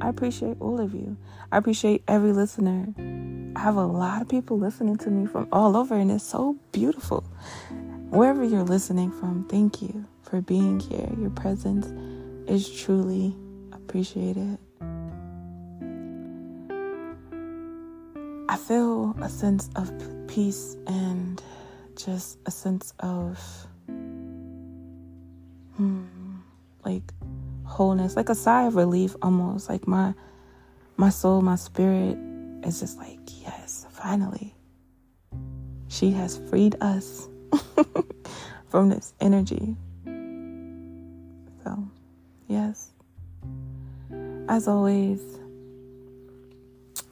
I 0.00 0.08
appreciate 0.08 0.56
all 0.60 0.80
of 0.80 0.94
you. 0.94 1.16
I 1.50 1.58
appreciate 1.58 2.02
every 2.06 2.32
listener. 2.32 2.92
I 3.56 3.60
have 3.60 3.76
a 3.76 3.86
lot 3.86 4.20
of 4.20 4.28
people 4.28 4.58
listening 4.58 4.96
to 4.98 5.10
me 5.10 5.26
from 5.26 5.48
all 5.50 5.76
over, 5.76 5.94
and 5.94 6.10
it's 6.10 6.24
so 6.24 6.56
beautiful. 6.72 7.24
Wherever 8.10 8.44
you're 8.44 8.62
listening 8.62 9.10
from, 9.10 9.46
thank 9.48 9.80
you 9.80 10.04
for 10.22 10.40
being 10.42 10.80
here. 10.80 11.08
Your 11.18 11.30
presence 11.30 11.86
is 12.46 12.68
truly 12.68 13.34
appreciated. 13.72 14.58
I 18.56 18.58
feel 18.58 19.14
a 19.20 19.28
sense 19.28 19.68
of 19.76 19.92
peace 20.28 20.78
and 20.86 21.42
just 21.94 22.38
a 22.46 22.50
sense 22.50 22.94
of 23.00 23.38
hmm, 25.76 26.06
like 26.82 27.02
wholeness, 27.66 28.16
like 28.16 28.30
a 28.30 28.34
sigh 28.34 28.66
of 28.66 28.74
relief 28.74 29.14
almost. 29.20 29.68
Like 29.68 29.86
my 29.86 30.14
my 30.96 31.10
soul, 31.10 31.42
my 31.42 31.56
spirit 31.56 32.16
is 32.64 32.80
just 32.80 32.96
like, 32.96 33.18
yes, 33.42 33.84
finally. 33.90 34.54
She 35.88 36.10
has 36.12 36.38
freed 36.48 36.76
us 36.80 37.28
from 38.70 38.88
this 38.88 39.12
energy. 39.20 39.76
So, 41.62 41.90
yes. 42.48 42.90
As 44.48 44.66
always, 44.66 45.20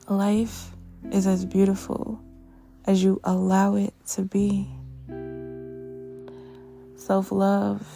life 0.08 0.73
is 1.10 1.26
as 1.26 1.44
beautiful 1.44 2.20
as 2.86 3.02
you 3.02 3.20
allow 3.24 3.76
it 3.76 3.94
to 4.06 4.22
be. 4.22 4.68
Self 6.96 7.30
love 7.30 7.86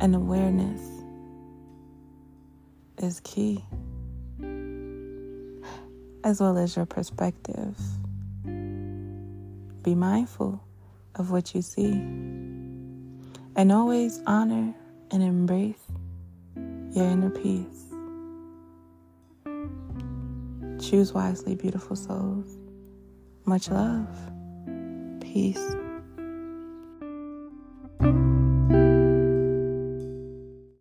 and 0.00 0.14
awareness 0.14 0.80
is 2.98 3.20
key, 3.20 3.64
as 6.24 6.40
well 6.40 6.56
as 6.58 6.76
your 6.76 6.86
perspective. 6.86 7.76
Be 9.82 9.94
mindful 9.94 10.62
of 11.16 11.30
what 11.30 11.54
you 11.54 11.62
see, 11.62 11.92
and 11.92 13.72
always 13.72 14.20
honor 14.26 14.74
and 15.10 15.22
embrace 15.22 15.82
your 16.92 17.06
inner 17.06 17.30
peace. 17.30 17.89
Choose 20.80 21.12
wisely, 21.12 21.54
beautiful 21.54 21.94
souls. 21.94 22.56
Much 23.44 23.70
love. 23.70 24.08
Peace. 25.20 25.74